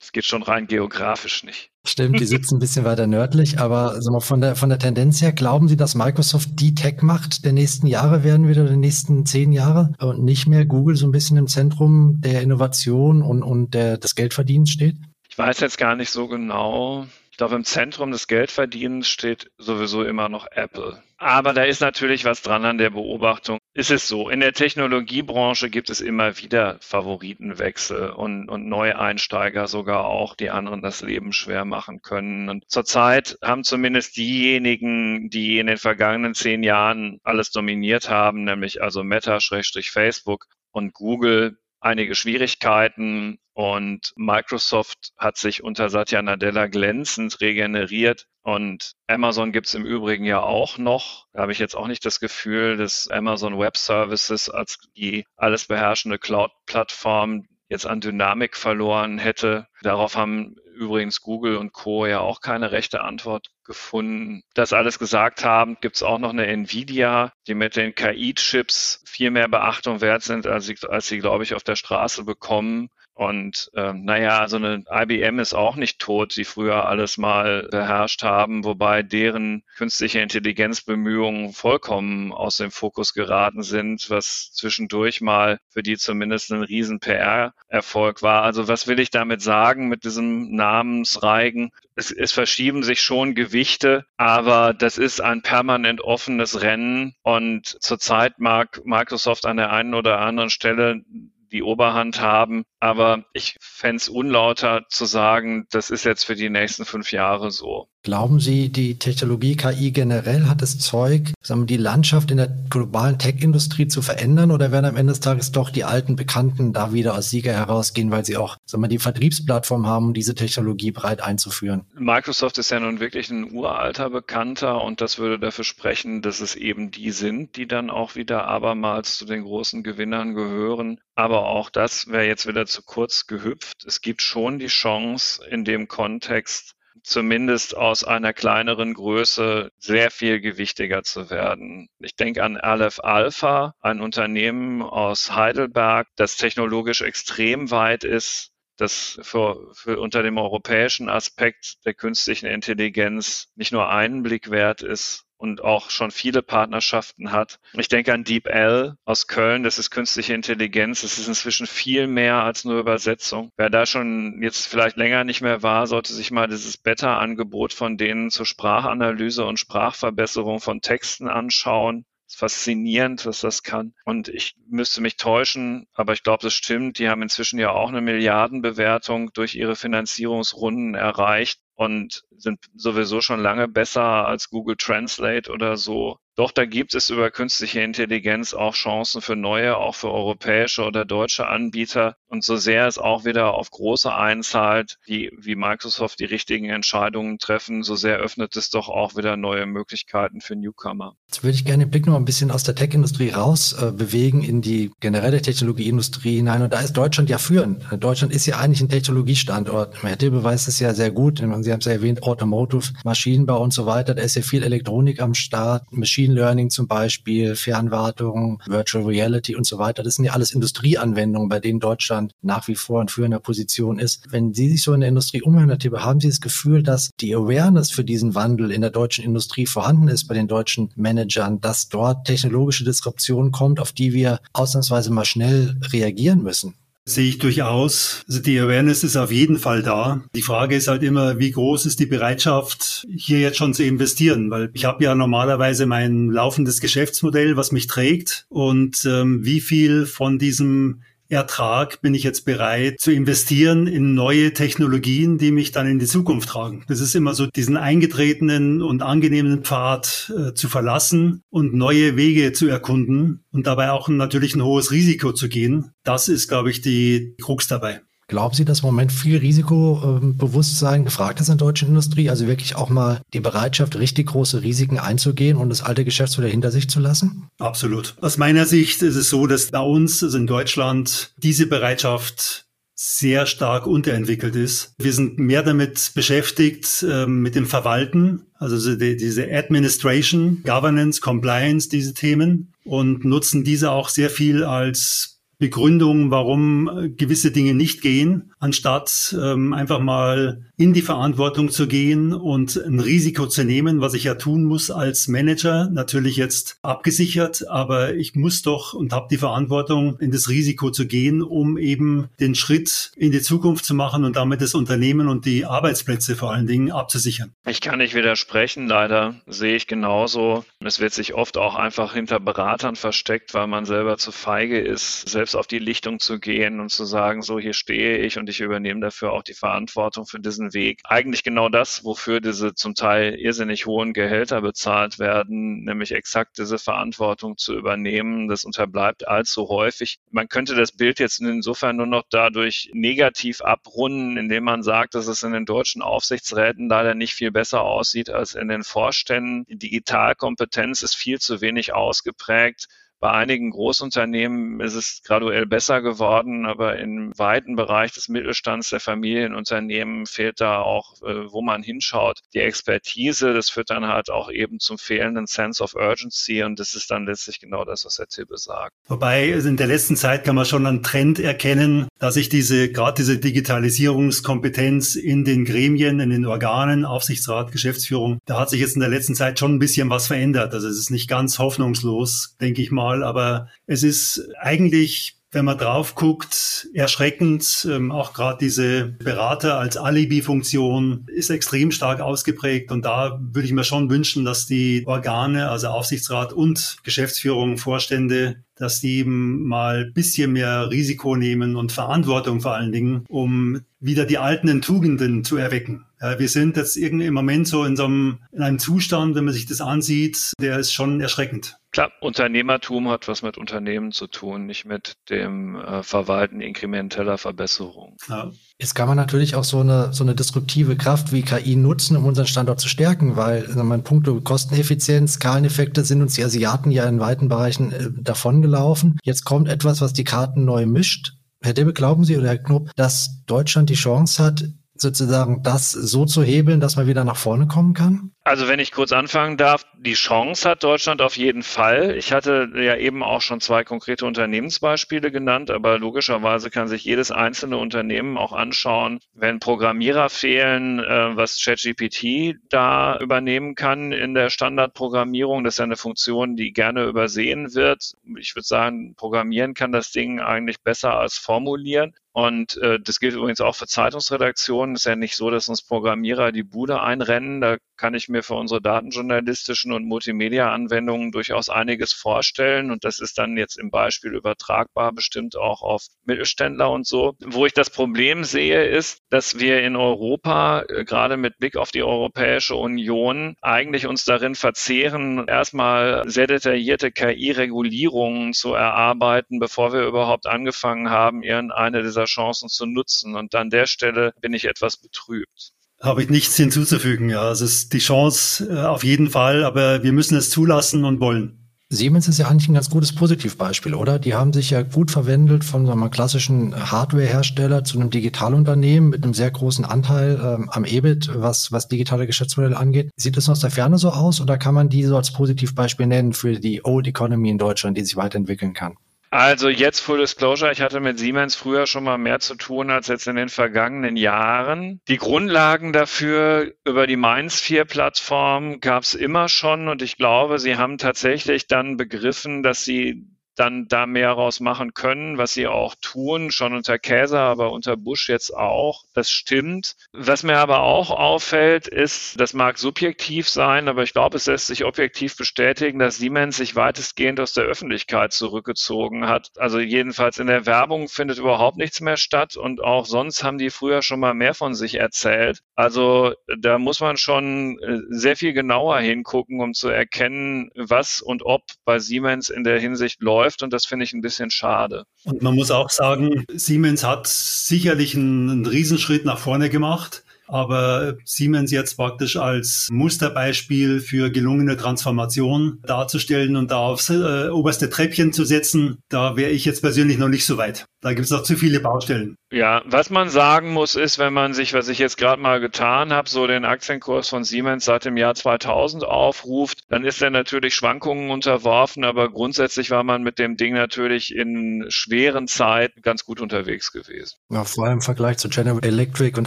Es 0.00 0.12
geht 0.12 0.24
schon 0.24 0.44
rein 0.44 0.68
geografisch 0.68 1.42
nicht. 1.42 1.70
Stimmt, 1.84 2.20
die 2.20 2.24
sitzen 2.26 2.56
ein 2.56 2.60
bisschen 2.60 2.84
weiter 2.84 3.06
nördlich, 3.06 3.58
aber 3.58 3.90
also 3.92 4.20
von, 4.20 4.40
der, 4.40 4.54
von 4.54 4.68
der 4.68 4.78
Tendenz 4.78 5.20
her, 5.20 5.32
glauben 5.32 5.66
Sie, 5.66 5.76
dass 5.76 5.96
Microsoft 5.96 6.50
die 6.52 6.74
Tech-Macht 6.74 7.44
der 7.44 7.52
nächsten 7.52 7.88
Jahre 7.88 8.22
werden 8.22 8.46
wird 8.46 8.58
oder 8.58 8.68
der 8.68 8.76
nächsten 8.76 9.26
zehn 9.26 9.52
Jahre 9.52 9.92
und 9.98 10.22
nicht 10.22 10.46
mehr 10.46 10.66
Google 10.66 10.94
so 10.94 11.06
ein 11.06 11.12
bisschen 11.12 11.36
im 11.36 11.48
Zentrum 11.48 12.20
der 12.20 12.42
Innovation 12.42 13.22
und, 13.22 13.42
und 13.42 13.74
der, 13.74 13.98
des 13.98 14.14
Geldverdienens 14.14 14.70
steht? 14.70 14.96
Ich 15.28 15.36
weiß 15.36 15.60
jetzt 15.60 15.78
gar 15.78 15.96
nicht 15.96 16.10
so 16.10 16.28
genau, 16.28 17.06
ich 17.38 17.40
glaube, 17.40 17.54
im 17.54 17.62
Zentrum 17.62 18.10
des 18.10 18.26
Geldverdienens 18.26 19.08
steht 19.08 19.52
sowieso 19.58 20.02
immer 20.02 20.28
noch 20.28 20.48
Apple. 20.50 21.00
Aber 21.18 21.52
da 21.52 21.62
ist 21.62 21.80
natürlich 21.80 22.24
was 22.24 22.42
dran 22.42 22.64
an 22.64 22.78
der 22.78 22.90
Beobachtung. 22.90 23.58
Ist 23.74 23.92
es 23.92 24.08
so, 24.08 24.28
in 24.28 24.40
der 24.40 24.54
Technologiebranche 24.54 25.70
gibt 25.70 25.88
es 25.88 26.00
immer 26.00 26.36
wieder 26.38 26.78
Favoritenwechsel 26.80 28.10
und, 28.10 28.48
und 28.48 28.68
Neueinsteiger 28.68 29.68
sogar 29.68 30.06
auch, 30.06 30.34
die 30.34 30.50
anderen 30.50 30.82
das 30.82 31.00
Leben 31.00 31.32
schwer 31.32 31.64
machen 31.64 32.02
können. 32.02 32.48
Und 32.48 32.68
zurzeit 32.68 33.38
haben 33.40 33.62
zumindest 33.62 34.16
diejenigen, 34.16 35.30
die 35.30 35.60
in 35.60 35.68
den 35.68 35.78
vergangenen 35.78 36.34
zehn 36.34 36.64
Jahren 36.64 37.20
alles 37.22 37.52
dominiert 37.52 38.10
haben, 38.10 38.42
nämlich 38.42 38.82
also 38.82 39.04
Meta-Facebook 39.04 40.46
und 40.72 40.92
Google, 40.92 41.56
einige 41.80 42.14
Schwierigkeiten 42.14 43.38
und 43.52 44.12
Microsoft 44.16 45.12
hat 45.16 45.36
sich 45.36 45.62
unter 45.62 45.90
Satya 45.90 46.22
Nadella 46.22 46.66
glänzend 46.66 47.40
regeneriert. 47.40 48.26
Und 48.42 48.92
Amazon 49.08 49.52
gibt 49.52 49.66
es 49.66 49.74
im 49.74 49.84
Übrigen 49.84 50.24
ja 50.24 50.40
auch 50.40 50.78
noch. 50.78 51.26
Da 51.32 51.42
habe 51.42 51.52
ich 51.52 51.58
jetzt 51.58 51.76
auch 51.76 51.88
nicht 51.88 52.04
das 52.04 52.20
Gefühl, 52.20 52.76
dass 52.76 53.08
Amazon 53.08 53.58
Web 53.58 53.76
Services 53.76 54.48
als 54.48 54.78
die 54.96 55.24
alles 55.36 55.66
beherrschende 55.66 56.18
Cloud-Plattform 56.18 57.46
jetzt 57.68 57.86
an 57.86 58.00
Dynamik 58.00 58.56
verloren 58.56 59.18
hätte. 59.18 59.66
Darauf 59.82 60.16
haben 60.16 60.56
übrigens 60.74 61.20
Google 61.20 61.56
und 61.56 61.72
Co. 61.72 62.06
ja 62.06 62.20
auch 62.20 62.40
keine 62.40 62.72
rechte 62.72 63.02
Antwort 63.02 63.48
gefunden. 63.68 64.42
Das 64.54 64.72
alles 64.72 64.98
gesagt 64.98 65.44
haben, 65.44 65.76
gibt 65.80 65.94
es 65.94 66.02
auch 66.02 66.18
noch 66.18 66.30
eine 66.30 66.48
Nvidia, 66.48 67.32
die 67.46 67.54
mit 67.54 67.76
den 67.76 67.94
KI-Chips 67.94 69.04
viel 69.06 69.30
mehr 69.30 69.46
Beachtung 69.46 70.00
wert 70.00 70.24
sind, 70.24 70.48
als 70.48 70.66
sie, 70.66 70.76
als 70.88 71.06
sie, 71.06 71.18
glaube 71.18 71.44
ich, 71.44 71.54
auf 71.54 71.62
der 71.62 71.76
Straße 71.76 72.24
bekommen. 72.24 72.88
Und 73.18 73.72
ähm, 73.74 74.04
naja, 74.04 74.46
so 74.46 74.58
eine 74.58 74.84
IBM 74.88 75.40
ist 75.40 75.52
auch 75.52 75.74
nicht 75.74 75.98
tot, 75.98 76.36
die 76.36 76.44
früher 76.44 76.86
alles 76.86 77.18
mal 77.18 77.66
beherrscht 77.68 78.22
haben, 78.22 78.62
wobei 78.62 79.02
deren 79.02 79.64
künstliche 79.76 80.20
Intelligenzbemühungen 80.20 81.52
vollkommen 81.52 82.32
aus 82.32 82.58
dem 82.58 82.70
Fokus 82.70 83.14
geraten 83.14 83.64
sind, 83.64 84.08
was 84.08 84.52
zwischendurch 84.52 85.20
mal 85.20 85.58
für 85.68 85.82
die 85.82 85.96
zumindest 85.96 86.52
ein 86.52 86.62
riesen 86.62 87.00
PR-Erfolg 87.00 88.22
war. 88.22 88.44
Also 88.44 88.68
was 88.68 88.86
will 88.86 89.00
ich 89.00 89.10
damit 89.10 89.42
sagen 89.42 89.88
mit 89.88 90.04
diesem 90.04 90.54
Namensreigen? 90.54 91.72
Es, 91.96 92.12
es 92.12 92.30
verschieben 92.30 92.84
sich 92.84 93.00
schon 93.00 93.34
Gewichte, 93.34 94.06
aber 94.16 94.74
das 94.74 94.96
ist 94.96 95.20
ein 95.20 95.42
permanent 95.42 96.02
offenes 96.02 96.62
Rennen 96.62 97.16
und 97.22 97.66
zurzeit 97.66 98.38
mag 98.38 98.80
Microsoft 98.84 99.44
an 99.44 99.56
der 99.56 99.72
einen 99.72 99.94
oder 99.94 100.20
anderen 100.20 100.50
Stelle 100.50 101.02
die 101.52 101.62
Oberhand 101.62 102.20
haben. 102.20 102.64
Aber 102.80 103.24
ich 103.32 103.56
fände 103.60 103.96
es 103.96 104.08
unlauter 104.08 104.84
zu 104.88 105.04
sagen, 105.04 105.66
das 105.70 105.90
ist 105.90 106.04
jetzt 106.04 106.24
für 106.24 106.34
die 106.34 106.50
nächsten 106.50 106.84
fünf 106.84 107.12
Jahre 107.12 107.50
so. 107.50 107.88
Glauben 108.04 108.38
Sie, 108.38 108.70
die 108.70 108.98
Technologie 108.98 109.56
KI 109.56 109.90
generell 109.90 110.46
hat 110.46 110.62
das 110.62 110.78
Zeug, 110.78 111.32
sagen 111.42 111.62
wir, 111.62 111.66
die 111.66 111.76
Landschaft 111.76 112.30
in 112.30 112.36
der 112.36 112.48
globalen 112.70 113.18
Tech-Industrie 113.18 113.88
zu 113.88 114.02
verändern 114.02 114.52
oder 114.52 114.70
werden 114.70 114.86
am 114.86 114.96
Ende 114.96 115.12
des 115.12 115.20
Tages 115.20 115.50
doch 115.50 115.70
die 115.70 115.84
alten 115.84 116.14
Bekannten 116.14 116.72
da 116.72 116.92
wieder 116.92 117.14
als 117.14 117.30
Sieger 117.30 117.52
herausgehen, 117.52 118.10
weil 118.12 118.24
sie 118.24 118.36
auch 118.36 118.56
sagen 118.66 118.82
wir, 118.82 118.88
die 118.88 119.00
Vertriebsplattform 119.00 119.86
haben, 119.86 120.06
um 120.06 120.14
diese 120.14 120.36
Technologie 120.36 120.92
breit 120.92 121.20
einzuführen? 121.20 121.86
Microsoft 121.94 122.58
ist 122.58 122.70
ja 122.70 122.78
nun 122.78 123.00
wirklich 123.00 123.30
ein 123.30 123.50
uralter 123.50 124.10
Bekannter 124.10 124.82
und 124.84 125.00
das 125.00 125.18
würde 125.18 125.40
dafür 125.40 125.64
sprechen, 125.64 126.22
dass 126.22 126.40
es 126.40 126.54
eben 126.54 126.92
die 126.92 127.10
sind, 127.10 127.56
die 127.56 127.66
dann 127.66 127.90
auch 127.90 128.14
wieder 128.14 128.46
abermals 128.46 129.18
zu 129.18 129.24
den 129.24 129.42
großen 129.42 129.82
Gewinnern 129.82 130.34
gehören. 130.34 131.00
Aber 131.16 131.46
auch 131.46 131.68
das 131.68 132.06
wäre 132.06 132.26
jetzt 132.26 132.46
wieder 132.46 132.64
zu 132.66 132.82
kurz 132.82 133.26
gehüpft. 133.26 133.84
Es 133.84 134.00
gibt 134.00 134.22
schon 134.22 134.60
die 134.60 134.68
Chance 134.68 135.42
in 135.50 135.64
dem 135.64 135.88
Kontext, 135.88 136.76
zumindest 137.08 137.76
aus 137.76 138.04
einer 138.04 138.32
kleineren 138.32 138.94
Größe 138.94 139.70
sehr 139.78 140.10
viel 140.10 140.40
gewichtiger 140.40 141.02
zu 141.02 141.30
werden. 141.30 141.88
Ich 141.98 142.14
denke 142.14 142.42
an 142.44 142.56
Aleph 142.56 143.00
Alpha, 143.00 143.74
ein 143.80 144.00
Unternehmen 144.00 144.82
aus 144.82 145.34
Heidelberg, 145.34 146.08
das 146.16 146.36
technologisch 146.36 147.00
extrem 147.00 147.70
weit 147.70 148.04
ist, 148.04 148.52
das 148.76 149.18
für, 149.22 149.72
für 149.74 149.98
unter 149.98 150.22
dem 150.22 150.38
europäischen 150.38 151.08
Aspekt 151.08 151.84
der 151.84 151.94
künstlichen 151.94 152.46
Intelligenz 152.46 153.48
nicht 153.56 153.72
nur 153.72 153.88
einen 153.88 154.22
Blick 154.22 154.50
wert 154.50 154.82
ist, 154.82 155.24
und 155.38 155.62
auch 155.62 155.90
schon 155.90 156.10
viele 156.10 156.42
Partnerschaften 156.42 157.32
hat. 157.32 157.60
Ich 157.72 157.88
denke 157.88 158.12
an 158.12 158.24
DeepL 158.24 158.96
aus 159.04 159.26
Köln, 159.26 159.62
das 159.62 159.78
ist 159.78 159.90
künstliche 159.90 160.34
Intelligenz. 160.34 161.02
Das 161.02 161.18
ist 161.18 161.28
inzwischen 161.28 161.66
viel 161.66 162.06
mehr 162.06 162.42
als 162.42 162.64
nur 162.64 162.78
Übersetzung. 162.78 163.50
Wer 163.56 163.70
da 163.70 163.86
schon 163.86 164.42
jetzt 164.42 164.66
vielleicht 164.66 164.96
länger 164.96 165.24
nicht 165.24 165.40
mehr 165.40 165.62
war, 165.62 165.86
sollte 165.86 166.12
sich 166.12 166.30
mal 166.30 166.48
dieses 166.48 166.76
Beta-Angebot 166.76 167.72
von 167.72 167.96
denen 167.96 168.30
zur 168.30 168.46
Sprachanalyse 168.46 169.44
und 169.44 169.58
Sprachverbesserung 169.58 170.60
von 170.60 170.80
Texten 170.80 171.28
anschauen 171.28 172.04
faszinierend, 172.30 173.24
was 173.26 173.40
das 173.40 173.62
kann. 173.62 173.94
Und 174.04 174.28
ich 174.28 174.54
müsste 174.68 175.00
mich 175.00 175.16
täuschen, 175.16 175.86
aber 175.94 176.12
ich 176.12 176.22
glaube, 176.22 176.42
das 176.42 176.52
stimmt. 176.52 176.98
Die 176.98 177.08
haben 177.08 177.22
inzwischen 177.22 177.58
ja 177.58 177.70
auch 177.70 177.88
eine 177.88 178.00
Milliardenbewertung 178.00 179.32
durch 179.32 179.54
ihre 179.54 179.76
Finanzierungsrunden 179.76 180.94
erreicht 180.94 181.60
und 181.78 182.24
sind 182.36 182.58
sowieso 182.74 183.20
schon 183.20 183.40
lange 183.40 183.68
besser 183.68 184.26
als 184.26 184.50
Google 184.50 184.76
Translate 184.76 185.50
oder 185.50 185.76
so. 185.76 186.18
Doch 186.38 186.52
da 186.52 186.66
gibt 186.66 186.94
es 186.94 187.10
über 187.10 187.32
künstliche 187.32 187.80
Intelligenz 187.80 188.54
auch 188.54 188.74
Chancen 188.74 189.20
für 189.20 189.34
neue, 189.34 189.76
auch 189.76 189.96
für 189.96 190.08
europäische 190.08 190.84
oder 190.84 191.04
deutsche 191.04 191.48
Anbieter. 191.48 192.14
Und 192.28 192.44
so 192.44 192.56
sehr 192.56 192.86
es 192.86 192.96
auch 192.96 193.24
wieder 193.24 193.54
auf 193.54 193.72
große 193.72 194.14
einzahlt, 194.14 194.98
wie, 195.04 195.32
wie 195.36 195.56
Microsoft 195.56 196.20
die 196.20 196.26
richtigen 196.26 196.66
Entscheidungen 196.66 197.38
treffen, 197.38 197.82
so 197.82 197.96
sehr 197.96 198.18
öffnet 198.18 198.54
es 198.54 198.70
doch 198.70 198.88
auch 198.88 199.16
wieder 199.16 199.36
neue 199.36 199.66
Möglichkeiten 199.66 200.40
für 200.40 200.54
Newcomer. 200.54 201.16
Jetzt 201.26 201.42
würde 201.42 201.56
ich 201.56 201.64
gerne 201.64 201.86
den 201.86 201.90
Blick 201.90 202.06
noch 202.06 202.14
ein 202.14 202.24
bisschen 202.24 202.52
aus 202.52 202.62
der 202.62 202.76
Tech-Industrie 202.76 203.30
raus 203.30 203.72
äh, 203.72 203.90
bewegen 203.90 204.44
in 204.44 204.62
die 204.62 204.92
generelle 205.00 205.42
Technologieindustrie 205.42 206.36
hinein. 206.36 206.62
Und 206.62 206.72
da 206.72 206.80
ist 206.80 206.92
Deutschland 206.92 207.30
ja 207.30 207.38
führend. 207.38 207.84
Deutschland 207.98 208.32
ist 208.32 208.46
ja 208.46 208.58
eigentlich 208.58 208.80
ein 208.80 208.88
Technologiestandort. 208.88 210.04
Herr 210.04 210.14
Dilbe 210.14 210.44
weiß 210.44 210.68
es 210.68 210.78
ja 210.78 210.94
sehr 210.94 211.10
gut. 211.10 211.40
Sie 211.68 211.72
haben 211.72 211.80
es 211.80 211.84
ja 211.84 211.92
erwähnt, 211.92 212.22
Automotive, 212.22 212.94
Maschinenbau 213.04 213.62
und 213.62 213.74
so 213.74 213.84
weiter. 213.84 214.14
Da 214.14 214.22
ist 214.22 214.36
ja 214.36 214.40
viel 214.40 214.62
Elektronik 214.62 215.20
am 215.20 215.34
Start. 215.34 215.84
Machine 215.92 216.32
Learning 216.32 216.70
zum 216.70 216.88
Beispiel, 216.88 217.56
Fernwartung, 217.56 218.62
Virtual 218.66 219.04
Reality 219.04 219.54
und 219.54 219.66
so 219.66 219.76
weiter. 219.78 220.02
Das 220.02 220.14
sind 220.14 220.24
ja 220.24 220.32
alles 220.32 220.52
Industrieanwendungen, 220.52 221.50
bei 221.50 221.60
denen 221.60 221.78
Deutschland 221.78 222.32
nach 222.40 222.68
wie 222.68 222.74
vor 222.74 223.02
in 223.02 223.08
führender 223.08 223.38
Position 223.38 223.98
ist. 223.98 224.32
Wenn 224.32 224.54
Sie 224.54 224.70
sich 224.70 224.82
so 224.82 224.94
in 224.94 225.00
der 225.00 225.10
Industrie 225.10 225.42
umhören, 225.42 225.68
Herr 225.68 225.78
Tippe, 225.78 226.02
haben 226.02 226.20
Sie 226.20 226.28
das 226.28 226.40
Gefühl, 226.40 226.82
dass 226.82 227.10
die 227.20 227.34
Awareness 227.34 227.90
für 227.90 228.02
diesen 228.02 228.34
Wandel 228.34 228.70
in 228.70 228.80
der 228.80 228.90
deutschen 228.90 229.22
Industrie 229.22 229.66
vorhanden 229.66 230.08
ist 230.08 230.26
bei 230.26 230.32
den 230.32 230.48
deutschen 230.48 230.88
Managern, 230.96 231.60
dass 231.60 231.90
dort 231.90 232.26
technologische 232.26 232.84
Disruption 232.84 233.52
kommt, 233.52 233.78
auf 233.78 233.92
die 233.92 234.14
wir 234.14 234.40
ausnahmsweise 234.54 235.12
mal 235.12 235.26
schnell 235.26 235.76
reagieren 235.92 236.42
müssen? 236.42 236.76
Sehe 237.08 237.28
ich 237.28 237.38
durchaus. 237.38 238.22
Also 238.28 238.40
die 238.40 238.58
Awareness 238.58 239.02
ist 239.02 239.16
auf 239.16 239.32
jeden 239.32 239.58
Fall 239.58 239.82
da. 239.82 240.22
Die 240.34 240.42
Frage 240.42 240.76
ist 240.76 240.88
halt 240.88 241.02
immer, 241.02 241.38
wie 241.38 241.50
groß 241.50 241.86
ist 241.86 242.00
die 242.00 242.06
Bereitschaft, 242.06 243.06
hier 243.14 243.40
jetzt 243.40 243.56
schon 243.56 243.74
zu 243.74 243.82
investieren? 243.82 244.50
Weil 244.50 244.70
ich 244.74 244.84
habe 244.84 245.02
ja 245.04 245.14
normalerweise 245.14 245.86
mein 245.86 246.28
laufendes 246.30 246.80
Geschäftsmodell, 246.80 247.56
was 247.56 247.72
mich 247.72 247.86
trägt. 247.86 248.46
Und 248.48 249.04
ähm, 249.06 249.44
wie 249.44 249.60
viel 249.60 250.06
von 250.06 250.38
diesem 250.38 251.02
Ertrag 251.30 252.00
bin 252.00 252.14
ich 252.14 252.22
jetzt 252.22 252.44
bereit 252.44 253.00
zu 253.00 253.12
investieren 253.12 253.86
in 253.86 254.14
neue 254.14 254.52
Technologien, 254.54 255.36
die 255.36 255.50
mich 255.50 255.72
dann 255.72 255.86
in 255.86 255.98
die 255.98 256.06
Zukunft 256.06 256.48
tragen. 256.48 256.84
Das 256.88 257.00
ist 257.00 257.14
immer 257.14 257.34
so, 257.34 257.46
diesen 257.46 257.76
eingetretenen 257.76 258.80
und 258.80 259.02
angenehmen 259.02 259.62
Pfad 259.62 260.32
äh, 260.36 260.54
zu 260.54 260.68
verlassen 260.68 261.42
und 261.50 261.74
neue 261.74 262.16
Wege 262.16 262.52
zu 262.52 262.66
erkunden 262.66 263.44
und 263.52 263.66
dabei 263.66 263.90
auch 263.90 264.08
natürlich 264.08 264.54
ein 264.54 264.64
hohes 264.64 264.90
Risiko 264.90 265.32
zu 265.32 265.48
gehen. 265.48 265.92
Das 266.02 266.28
ist, 266.28 266.48
glaube 266.48 266.70
ich, 266.70 266.80
die 266.80 267.34
Krux 267.40 267.68
dabei. 267.68 268.00
Glauben 268.28 268.54
Sie, 268.54 268.66
dass 268.66 268.80
im 268.80 268.86
Moment 268.86 269.10
viel 269.10 269.38
Risikobewusstsein 269.38 271.04
gefragt 271.04 271.40
ist 271.40 271.48
in 271.48 271.56
der 271.56 271.66
deutschen 271.66 271.88
Industrie? 271.88 272.28
Also 272.28 272.46
wirklich 272.46 272.76
auch 272.76 272.90
mal 272.90 273.22
die 273.32 273.40
Bereitschaft, 273.40 273.98
richtig 273.98 274.26
große 274.26 274.62
Risiken 274.62 274.98
einzugehen 274.98 275.56
und 275.56 275.70
das 275.70 275.82
alte 275.82 276.04
Geschäftsmodell 276.04 276.50
hinter 276.50 276.70
sich 276.70 276.90
zu 276.90 277.00
lassen? 277.00 277.48
Absolut. 277.58 278.16
Aus 278.20 278.36
meiner 278.36 278.66
Sicht 278.66 279.00
ist 279.00 279.16
es 279.16 279.30
so, 279.30 279.46
dass 279.46 279.70
bei 279.70 279.80
uns, 279.80 280.22
also 280.22 280.36
in 280.36 280.46
Deutschland, 280.46 281.32
diese 281.38 281.66
Bereitschaft 281.66 282.66
sehr 282.94 283.46
stark 283.46 283.86
unterentwickelt 283.86 284.56
ist. 284.56 284.92
Wir 284.98 285.12
sind 285.12 285.38
mehr 285.38 285.62
damit 285.62 286.10
beschäftigt, 286.14 287.02
äh, 287.08 287.26
mit 287.26 287.54
dem 287.54 287.64
Verwalten, 287.64 288.42
also 288.54 288.96
die, 288.96 289.16
diese 289.16 289.50
Administration, 289.50 290.62
Governance, 290.64 291.20
Compliance, 291.20 291.88
diese 291.88 292.12
Themen 292.12 292.74
und 292.84 293.24
nutzen 293.24 293.64
diese 293.64 293.92
auch 293.92 294.08
sehr 294.08 294.30
viel 294.30 294.64
als 294.64 295.37
Begründung, 295.58 296.30
warum 296.30 296.88
äh, 296.88 297.08
gewisse 297.08 297.50
Dinge 297.50 297.74
nicht 297.74 298.00
gehen, 298.00 298.52
anstatt 298.60 299.36
ähm, 299.40 299.72
einfach 299.72 300.00
mal 300.00 300.62
in 300.76 300.92
die 300.92 301.02
Verantwortung 301.02 301.70
zu 301.70 301.86
gehen 301.88 302.32
und 302.32 302.76
ein 302.76 303.00
Risiko 303.00 303.46
zu 303.46 303.64
nehmen, 303.64 304.00
was 304.00 304.14
ich 304.14 304.24
ja 304.24 304.34
tun 304.34 304.64
muss 304.64 304.90
als 304.90 305.28
Manager, 305.28 305.88
natürlich 305.90 306.36
jetzt 306.36 306.78
abgesichert, 306.82 307.68
aber 307.68 308.14
ich 308.14 308.34
muss 308.34 308.62
doch 308.62 308.94
und 308.94 309.12
habe 309.12 309.28
die 309.30 309.38
Verantwortung, 309.38 310.18
in 310.20 310.30
das 310.30 310.48
Risiko 310.48 310.90
zu 310.90 311.06
gehen, 311.06 311.42
um 311.42 311.78
eben 311.78 312.28
den 312.40 312.54
Schritt 312.54 313.12
in 313.16 313.32
die 313.32 313.40
Zukunft 313.40 313.84
zu 313.84 313.94
machen 313.94 314.24
und 314.24 314.36
damit 314.36 314.60
das 314.60 314.74
Unternehmen 314.74 315.28
und 315.28 315.46
die 315.46 315.64
Arbeitsplätze 315.64 316.36
vor 316.36 316.52
allen 316.52 316.66
Dingen 316.66 316.90
abzusichern. 316.90 317.52
Ich 317.66 317.80
kann 317.80 317.98
nicht 317.98 318.14
widersprechen, 318.14 318.86
leider 318.88 319.34
sehe 319.46 319.76
ich 319.76 319.86
genauso. 319.86 320.64
Es 320.80 321.00
wird 321.00 321.12
sich 321.12 321.34
oft 321.34 321.56
auch 321.56 321.74
einfach 321.74 322.14
hinter 322.14 322.40
Beratern 322.40 322.96
versteckt, 322.96 323.54
weil 323.54 323.66
man 323.66 323.84
selber 323.84 324.16
zu 324.18 324.32
feige 324.32 324.80
ist, 324.80 325.28
selbst 325.28 325.54
auf 325.54 325.66
die 325.66 325.78
Lichtung 325.78 326.18
zu 326.18 326.38
gehen 326.38 326.80
und 326.80 326.90
zu 326.90 327.04
sagen, 327.04 327.42
so 327.42 327.58
hier 327.58 327.74
stehe 327.74 328.18
ich 328.18 328.38
und 328.38 328.47
ich 328.48 328.60
übernehme 328.60 329.00
dafür 329.00 329.32
auch 329.32 329.42
die 329.42 329.54
Verantwortung 329.54 330.26
für 330.26 330.40
diesen 330.40 330.74
Weg. 330.74 331.00
Eigentlich 331.04 331.42
genau 331.42 331.68
das, 331.68 332.04
wofür 332.04 332.40
diese 332.40 332.74
zum 332.74 332.94
Teil 332.94 333.34
irrsinnig 333.34 333.86
hohen 333.86 334.12
Gehälter 334.12 334.60
bezahlt 334.60 335.18
werden, 335.18 335.84
nämlich 335.84 336.12
exakt 336.12 336.58
diese 336.58 336.78
Verantwortung 336.78 337.56
zu 337.56 337.74
übernehmen. 337.74 338.48
Das 338.48 338.64
unterbleibt 338.64 339.28
allzu 339.28 339.68
häufig. 339.68 340.18
Man 340.30 340.48
könnte 340.48 340.74
das 340.74 340.92
Bild 340.92 341.18
jetzt 341.18 341.40
insofern 341.40 341.96
nur 341.96 342.06
noch 342.06 342.24
dadurch 342.30 342.90
negativ 342.92 343.60
abrunden, 343.60 344.36
indem 344.36 344.64
man 344.64 344.82
sagt, 344.82 345.14
dass 345.14 345.26
es 345.26 345.42
in 345.42 345.52
den 345.52 345.66
deutschen 345.66 346.02
Aufsichtsräten 346.02 346.88
leider 346.88 347.14
nicht 347.14 347.34
viel 347.34 347.50
besser 347.50 347.82
aussieht 347.82 348.30
als 348.30 348.54
in 348.54 348.68
den 348.68 348.84
Vorständen. 348.84 349.64
Digitalkompetenz 349.68 351.02
ist 351.02 351.14
viel 351.14 351.38
zu 351.38 351.60
wenig 351.60 351.92
ausgeprägt. 351.92 352.88
Bei 353.20 353.32
einigen 353.32 353.70
Großunternehmen 353.70 354.78
ist 354.80 354.94
es 354.94 355.22
graduell 355.24 355.66
besser 355.66 356.02
geworden, 356.02 356.66
aber 356.66 356.98
im 356.98 357.36
weiten 357.36 357.74
Bereich 357.74 358.12
des 358.12 358.28
Mittelstands 358.28 358.90
der 358.90 359.00
Familienunternehmen 359.00 360.26
fehlt 360.26 360.60
da 360.60 360.82
auch, 360.82 361.20
äh, 361.22 361.50
wo 361.50 361.60
man 361.60 361.82
hinschaut, 361.82 362.40
die 362.54 362.60
Expertise. 362.60 363.54
Das 363.54 363.70
führt 363.70 363.90
dann 363.90 364.06
halt 364.06 364.30
auch 364.30 364.52
eben 364.52 364.78
zum 364.78 364.98
fehlenden 364.98 365.46
Sense 365.46 365.82
of 365.82 365.96
Urgency 365.96 366.62
und 366.62 366.78
das 366.78 366.94
ist 366.94 367.10
dann 367.10 367.26
letztlich 367.26 367.58
genau 367.58 367.84
das, 367.84 368.04
was 368.04 368.18
Herr 368.18 368.28
Tibbe 368.28 368.56
sagt. 368.56 368.94
Wobei 369.08 369.52
also 369.52 369.68
in 369.68 369.76
der 369.76 369.88
letzten 369.88 370.14
Zeit 370.14 370.44
kann 370.44 370.54
man 370.54 370.64
schon 370.64 370.86
einen 370.86 371.02
Trend 371.02 371.40
erkennen, 371.40 372.06
dass 372.20 372.34
sich 372.34 372.48
diese, 372.48 372.92
gerade 372.92 373.16
diese 373.16 373.38
Digitalisierungskompetenz 373.38 375.16
in 375.16 375.44
den 375.44 375.64
Gremien, 375.64 376.20
in 376.20 376.30
den 376.30 376.46
Organen, 376.46 377.04
Aufsichtsrat, 377.04 377.72
Geschäftsführung, 377.72 378.38
da 378.46 378.60
hat 378.60 378.70
sich 378.70 378.80
jetzt 378.80 378.94
in 378.94 379.00
der 379.00 379.10
letzten 379.10 379.34
Zeit 379.34 379.58
schon 379.58 379.74
ein 379.74 379.78
bisschen 379.80 380.08
was 380.08 380.28
verändert. 380.28 380.72
Also 380.72 380.86
es 380.86 380.98
ist 380.98 381.10
nicht 381.10 381.28
ganz 381.28 381.58
hoffnungslos, 381.58 382.54
denke 382.60 382.80
ich 382.80 382.92
mal 382.92 383.07
mal, 383.08 383.22
aber 383.22 383.68
es 383.86 384.02
ist 384.02 384.48
eigentlich 384.60 385.38
wenn 385.50 385.64
man 385.64 385.78
drauf 385.78 386.14
guckt, 386.14 386.88
erschreckend. 386.92 387.88
Ähm, 387.90 388.12
auch 388.12 388.34
gerade 388.34 388.58
diese 388.60 389.06
Berater 389.06 389.78
als 389.78 389.96
Alibi-Funktion 389.96 391.26
ist 391.28 391.48
extrem 391.48 391.90
stark 391.90 392.20
ausgeprägt. 392.20 392.92
Und 392.92 393.06
da 393.06 393.40
würde 393.40 393.66
ich 393.66 393.72
mir 393.72 393.84
schon 393.84 394.10
wünschen, 394.10 394.44
dass 394.44 394.66
die 394.66 395.04
Organe, 395.06 395.70
also 395.70 395.88
Aufsichtsrat 395.88 396.52
und 396.52 396.98
Geschäftsführung, 397.02 397.78
Vorstände, 397.78 398.62
dass 398.76 399.00
die 399.00 399.18
eben 399.18 399.66
mal 399.66 400.10
bisschen 400.12 400.52
mehr 400.52 400.90
Risiko 400.90 401.34
nehmen 401.34 401.76
und 401.76 401.92
Verantwortung 401.92 402.60
vor 402.60 402.74
allen 402.74 402.92
Dingen, 402.92 403.24
um 403.28 403.80
wieder 404.00 404.24
die 404.26 404.38
alten 404.38 404.80
Tugenden 404.80 405.44
zu 405.44 405.56
erwecken. 405.56 406.04
Ja, 406.20 406.38
wir 406.38 406.48
sind 406.48 406.76
jetzt 406.76 406.96
irgendwie 406.96 407.26
im 407.26 407.34
Moment 407.34 407.68
so 407.68 407.84
in 407.84 407.96
so 407.96 408.04
einem, 408.04 408.38
in 408.52 408.62
einem 408.62 408.78
Zustand, 408.78 409.36
wenn 409.36 409.44
man 409.44 409.54
sich 409.54 409.66
das 409.66 409.80
ansieht, 409.80 410.52
der 410.60 410.78
ist 410.78 410.92
schon 410.92 411.20
erschreckend. 411.20 411.76
Klar, 411.90 412.10
Unternehmertum 412.20 413.08
hat 413.08 413.28
was 413.28 413.42
mit 413.42 413.56
Unternehmen 413.56 414.12
zu 414.12 414.26
tun, 414.26 414.66
nicht 414.66 414.84
mit 414.84 415.14
dem 415.30 415.76
äh, 415.76 416.02
Verwalten 416.02 416.60
inkrementeller 416.60 417.38
Verbesserungen. 417.38 418.16
Ja. 418.28 418.50
Jetzt 418.78 418.94
kann 418.94 419.08
man 419.08 419.16
natürlich 419.16 419.54
auch 419.54 419.64
so 419.64 419.80
eine, 419.80 420.12
so 420.12 420.22
eine 420.22 420.34
disruptive 420.34 420.96
Kraft 420.96 421.32
wie 421.32 421.42
KI 421.42 421.76
nutzen, 421.76 422.16
um 422.16 422.26
unseren 422.26 422.46
Standort 422.46 422.80
zu 422.80 422.88
stärken, 422.88 423.36
weil 423.36 423.66
man 423.74 424.04
Punkte 424.04 424.38
Kosteneffizienz, 424.40 425.34
Skaleneffekte 425.34 426.04
sind 426.04 426.20
uns 426.20 426.34
die 426.34 426.44
Asiaten 426.44 426.90
ja 426.90 427.08
in 427.08 427.20
weiten 427.20 427.48
Bereichen 427.48 427.92
äh, 427.92 428.10
davongelaufen. 428.20 429.18
Jetzt 429.22 429.44
kommt 429.44 429.68
etwas, 429.68 430.00
was 430.00 430.12
die 430.12 430.24
Karten 430.24 430.64
neu 430.64 430.84
mischt. 430.84 431.37
Herr 431.60 431.74
Debbe, 431.74 431.92
glauben 431.92 432.24
Sie 432.24 432.36
oder 432.36 432.48
Herr 432.48 432.58
Knob, 432.58 432.90
dass 432.96 433.44
Deutschland 433.46 433.90
die 433.90 433.94
Chance 433.94 434.42
hat, 434.42 434.64
sozusagen 435.00 435.62
das 435.62 435.92
so 435.92 436.24
zu 436.24 436.42
hebeln, 436.42 436.80
dass 436.80 436.96
man 436.96 437.06
wieder 437.06 437.24
nach 437.24 437.36
vorne 437.36 437.66
kommen 437.66 437.94
kann? 437.94 438.32
Also 438.48 438.66
wenn 438.66 438.78
ich 438.78 438.92
kurz 438.92 439.12
anfangen 439.12 439.58
darf, 439.58 439.84
die 439.98 440.14
Chance 440.14 440.70
hat 440.70 440.82
Deutschland 440.82 441.20
auf 441.20 441.36
jeden 441.36 441.62
Fall. 441.62 442.16
Ich 442.16 442.32
hatte 442.32 442.70
ja 442.76 442.96
eben 442.96 443.22
auch 443.22 443.42
schon 443.42 443.60
zwei 443.60 443.84
konkrete 443.84 444.24
Unternehmensbeispiele 444.24 445.30
genannt, 445.30 445.70
aber 445.70 445.98
logischerweise 445.98 446.70
kann 446.70 446.88
sich 446.88 447.04
jedes 447.04 447.30
einzelne 447.30 447.76
Unternehmen 447.76 448.38
auch 448.38 448.54
anschauen, 448.54 449.20
wenn 449.34 449.58
Programmierer 449.58 450.30
fehlen, 450.30 450.98
äh, 451.00 451.36
was 451.36 451.62
ChatGPT 451.62 452.56
da 452.70 453.18
übernehmen 453.18 453.74
kann 453.74 454.12
in 454.12 454.32
der 454.32 454.48
Standardprogrammierung. 454.48 455.62
Das 455.62 455.74
ist 455.74 455.78
ja 455.78 455.84
eine 455.84 455.96
Funktion, 455.96 456.56
die 456.56 456.72
gerne 456.72 457.04
übersehen 457.04 457.74
wird. 457.74 458.12
Ich 458.38 458.54
würde 458.56 458.66
sagen, 458.66 459.14
programmieren 459.14 459.74
kann 459.74 459.92
das 459.92 460.10
Ding 460.10 460.40
eigentlich 460.40 460.80
besser 460.80 461.18
als 461.18 461.36
formulieren. 461.36 462.14
Und 462.38 462.76
äh, 462.76 463.00
das 463.00 463.18
gilt 463.18 463.34
übrigens 463.34 463.60
auch 463.60 463.74
für 463.74 463.88
Zeitungsredaktionen. 463.88 464.94
Es 464.94 465.00
ist 465.00 465.06
ja 465.06 465.16
nicht 465.16 465.34
so, 465.34 465.50
dass 465.50 465.68
uns 465.68 465.82
Programmierer 465.82 466.52
die 466.52 466.62
Bude 466.62 467.02
einrennen. 467.02 467.60
Da 467.60 467.78
kann 467.98 468.14
ich 468.14 468.28
mir 468.28 468.42
für 468.42 468.54
unsere 468.54 468.80
datenjournalistischen 468.80 469.92
und 469.92 470.06
Multimedia-Anwendungen 470.06 471.32
durchaus 471.32 471.68
einiges 471.68 472.12
vorstellen. 472.12 472.90
Und 472.90 473.04
das 473.04 473.18
ist 473.18 473.36
dann 473.38 473.56
jetzt 473.56 473.78
im 473.78 473.90
Beispiel 473.90 474.34
übertragbar, 474.34 475.12
bestimmt 475.12 475.56
auch 475.56 475.82
auf 475.82 476.06
Mittelständler 476.24 476.90
und 476.90 477.06
so. 477.06 477.34
Wo 477.44 477.66
ich 477.66 477.72
das 477.74 477.90
Problem 477.90 478.44
sehe, 478.44 478.84
ist, 478.84 479.20
dass 479.30 479.58
wir 479.58 479.82
in 479.82 479.96
Europa, 479.96 480.84
äh, 480.88 481.04
gerade 481.04 481.36
mit 481.36 481.58
Blick 481.58 481.76
auf 481.76 481.90
die 481.90 482.02
Europäische 482.02 482.76
Union, 482.76 483.56
eigentlich 483.60 484.06
uns 484.06 484.24
darin 484.24 484.54
verzehren, 484.54 485.46
erstmal 485.48 486.28
sehr 486.28 486.46
detaillierte 486.46 487.10
KI-Regulierungen 487.10 488.52
zu 488.52 488.74
erarbeiten, 488.74 489.58
bevor 489.58 489.92
wir 489.92 490.02
überhaupt 490.02 490.46
angefangen 490.46 491.10
haben, 491.10 491.42
irgendeine 491.42 492.02
dieser 492.02 492.24
Chancen 492.24 492.68
zu 492.68 492.86
nutzen. 492.86 493.34
Und 493.34 493.54
an 493.54 493.70
der 493.70 493.86
Stelle 493.86 494.32
bin 494.40 494.52
ich 494.54 494.66
etwas 494.66 494.96
betrübt. 494.96 495.72
Habe 496.00 496.22
ich 496.22 496.30
nichts 496.30 496.56
hinzuzufügen. 496.56 497.28
Ja, 497.28 497.50
es 497.50 497.60
ist 497.60 497.92
die 497.92 497.98
Chance 497.98 498.68
äh, 498.70 498.84
auf 498.84 499.02
jeden 499.02 499.30
Fall, 499.30 499.64
aber 499.64 500.02
wir 500.02 500.12
müssen 500.12 500.36
es 500.36 500.50
zulassen 500.50 501.04
und 501.04 501.20
wollen. 501.20 501.58
Siemens 501.90 502.28
ist 502.28 502.36
ja 502.36 502.48
eigentlich 502.48 502.68
ein 502.68 502.74
ganz 502.74 502.90
gutes 502.90 503.14
Positivbeispiel, 503.14 503.94
oder? 503.94 504.18
Die 504.18 504.34
haben 504.34 504.52
sich 504.52 504.68
ja 504.68 504.82
gut 504.82 505.10
verwandelt 505.10 505.64
von 505.64 505.86
so 505.86 505.92
einem 505.92 506.10
klassischen 506.10 506.74
Hardware-Hersteller 506.92 507.82
zu 507.82 507.98
einem 507.98 508.10
Digitalunternehmen 508.10 509.08
mit 509.08 509.24
einem 509.24 509.32
sehr 509.32 509.50
großen 509.50 509.86
Anteil 509.86 510.38
ähm, 510.38 510.68
am 510.68 510.84
EBIT, 510.84 511.30
was, 511.34 511.72
was 511.72 511.88
digitale 511.88 512.26
Geschäftsmodelle 512.26 512.76
angeht. 512.76 513.10
Sieht 513.16 513.38
das 513.38 513.48
aus 513.48 513.60
der 513.60 513.70
Ferne 513.70 513.96
so 513.96 514.10
aus 514.10 514.42
oder 514.42 514.58
kann 514.58 514.74
man 514.74 514.90
die 514.90 515.04
so 515.04 515.16
als 515.16 515.32
Positivbeispiel 515.32 516.06
nennen 516.06 516.34
für 516.34 516.60
die 516.60 516.84
Old 516.84 517.06
Economy 517.06 517.48
in 517.48 517.58
Deutschland, 517.58 517.96
die 517.96 518.04
sich 518.04 518.16
weiterentwickeln 518.16 518.74
kann? 518.74 518.96
Also 519.30 519.68
jetzt 519.68 520.00
Full 520.00 520.20
Disclosure, 520.20 520.72
ich 520.72 520.80
hatte 520.80 521.00
mit 521.00 521.18
Siemens 521.18 521.54
früher 521.54 521.86
schon 521.86 522.04
mal 522.04 522.16
mehr 522.16 522.40
zu 522.40 522.54
tun 522.54 522.90
als 522.90 523.08
jetzt 523.08 523.26
in 523.26 523.36
den 523.36 523.50
vergangenen 523.50 524.16
Jahren. 524.16 525.00
Die 525.06 525.18
Grundlagen 525.18 525.92
dafür 525.92 526.72
über 526.84 527.06
die 527.06 527.16
Mainz 527.16 527.60
4 527.60 527.84
Plattform 527.84 528.80
gab 528.80 529.02
es 529.02 529.14
immer 529.14 529.48
schon 529.48 529.88
und 529.88 530.00
ich 530.00 530.16
glaube, 530.16 530.58
sie 530.58 530.76
haben 530.76 530.96
tatsächlich 530.96 531.66
dann 531.66 531.98
begriffen, 531.98 532.62
dass 532.62 532.84
sie 532.84 533.26
dann 533.58 533.88
da 533.88 534.06
mehr 534.06 534.30
raus 534.30 534.60
machen 534.60 534.94
können, 534.94 535.36
was 535.36 535.52
sie 535.52 535.66
auch 535.66 535.94
tun, 536.00 536.50
schon 536.50 536.74
unter 536.74 536.98
Käser, 536.98 537.40
aber 537.40 537.72
unter 537.72 537.96
Bush 537.96 538.28
jetzt 538.28 538.54
auch. 538.54 539.04
Das 539.14 539.30
stimmt. 539.30 539.96
Was 540.12 540.42
mir 540.44 540.58
aber 540.58 540.80
auch 540.80 541.10
auffällt, 541.10 541.88
ist, 541.88 542.40
das 542.40 542.54
mag 542.54 542.78
subjektiv 542.78 543.48
sein, 543.48 543.88
aber 543.88 544.02
ich 544.04 544.12
glaube, 544.12 544.36
es 544.36 544.46
lässt 544.46 544.68
sich 544.68 544.84
objektiv 544.84 545.36
bestätigen, 545.36 545.98
dass 545.98 546.18
Siemens 546.18 546.56
sich 546.56 546.76
weitestgehend 546.76 547.40
aus 547.40 547.52
der 547.52 547.64
Öffentlichkeit 547.64 548.32
zurückgezogen 548.32 549.28
hat. 549.28 549.50
Also 549.56 549.80
jedenfalls 549.80 550.38
in 550.38 550.46
der 550.46 550.66
Werbung 550.66 551.08
findet 551.08 551.38
überhaupt 551.38 551.78
nichts 551.78 552.00
mehr 552.00 552.16
statt 552.16 552.56
und 552.56 552.82
auch 552.82 553.06
sonst 553.06 553.42
haben 553.42 553.58
die 553.58 553.70
früher 553.70 554.02
schon 554.02 554.20
mal 554.20 554.34
mehr 554.34 554.54
von 554.54 554.74
sich 554.74 554.94
erzählt. 554.94 555.62
Also 555.74 556.34
da 556.58 556.78
muss 556.78 557.00
man 557.00 557.16
schon 557.16 557.78
äh, 557.80 557.98
sehr 558.10 558.36
viel 558.36 558.52
genauer 558.52 559.00
hingucken, 559.00 559.60
um 559.60 559.74
zu 559.74 559.88
erkennen, 559.88 560.70
was 560.76 561.20
und 561.20 561.42
ob 561.44 561.62
bei 561.84 561.98
Siemens 561.98 562.50
in 562.50 562.64
der 562.64 562.78
Hinsicht 562.78 563.20
läuft 563.20 563.47
läuft 563.48 563.62
und 563.62 563.72
das 563.72 563.86
finde 563.86 564.04
ich 564.04 564.12
ein 564.12 564.20
bisschen 564.20 564.50
schade. 564.50 565.04
Und 565.24 565.42
man 565.42 565.54
muss 565.54 565.70
auch 565.70 565.90
sagen, 565.90 566.44
Siemens 566.52 567.04
hat 567.04 567.26
sicherlich 567.26 568.14
einen, 568.14 568.50
einen 568.50 568.66
Riesenschritt 568.66 569.24
nach 569.24 569.38
vorne 569.38 569.70
gemacht. 569.70 570.24
Aber 570.50 571.16
Siemens 571.26 571.70
jetzt 571.70 571.96
praktisch 571.96 572.36
als 572.36 572.88
Musterbeispiel 572.90 574.00
für 574.00 574.30
gelungene 574.30 574.78
Transformation 574.78 575.78
darzustellen 575.86 576.56
und 576.56 576.70
da 576.70 576.78
aufs 576.78 577.10
äh, 577.10 577.50
oberste 577.50 577.90
Treppchen 577.90 578.32
zu 578.32 578.46
setzen, 578.46 578.96
da 579.10 579.36
wäre 579.36 579.50
ich 579.50 579.66
jetzt 579.66 579.82
persönlich 579.82 580.16
noch 580.16 580.28
nicht 580.28 580.46
so 580.46 580.56
weit. 580.56 580.86
Da 581.00 581.10
gibt 581.12 581.26
es 581.26 581.30
noch 581.30 581.44
zu 581.44 581.56
viele 581.56 581.78
Baustellen. 581.78 582.36
Ja, 582.50 582.82
was 582.84 583.08
man 583.08 583.28
sagen 583.28 583.72
muss, 583.72 583.94
ist, 583.94 584.18
wenn 584.18 584.32
man 584.32 584.52
sich, 584.52 584.74
was 584.74 584.88
ich 584.88 584.98
jetzt 584.98 585.16
gerade 585.16 585.40
mal 585.40 585.60
getan 585.60 586.12
habe, 586.12 586.28
so 586.28 586.48
den 586.48 586.64
Aktienkurs 586.64 587.28
von 587.28 587.44
Siemens 587.44 587.84
seit 587.84 588.04
dem 588.04 588.16
Jahr 588.16 588.34
2000 588.34 589.04
aufruft, 589.04 589.84
dann 589.90 590.04
ist 590.04 590.20
er 590.22 590.30
natürlich 590.30 590.74
Schwankungen 590.74 591.30
unterworfen, 591.30 592.04
aber 592.04 592.28
grundsätzlich 592.30 592.90
war 592.90 593.04
man 593.04 593.22
mit 593.22 593.38
dem 593.38 593.56
Ding 593.56 593.74
natürlich 593.74 594.34
in 594.34 594.86
schweren 594.88 595.46
Zeiten 595.46 596.02
ganz 596.02 596.24
gut 596.24 596.40
unterwegs 596.40 596.90
gewesen. 596.90 597.36
Ja, 597.48 597.62
vor 597.62 597.84
allem 597.84 597.94
im 597.94 598.00
Vergleich 598.00 598.38
zu 598.38 598.48
General 598.48 598.84
Electric 598.84 599.38
und 599.38 599.46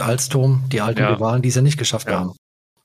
Alstom, 0.00 0.64
die 0.72 0.80
alten 0.80 1.00
ja. 1.00 1.12
Rivalen, 1.12 1.42
die 1.42 1.50
es 1.50 1.54
ja 1.54 1.62
nicht 1.62 1.78
geschafft 1.78 2.08
ja. 2.08 2.20
haben. 2.20 2.32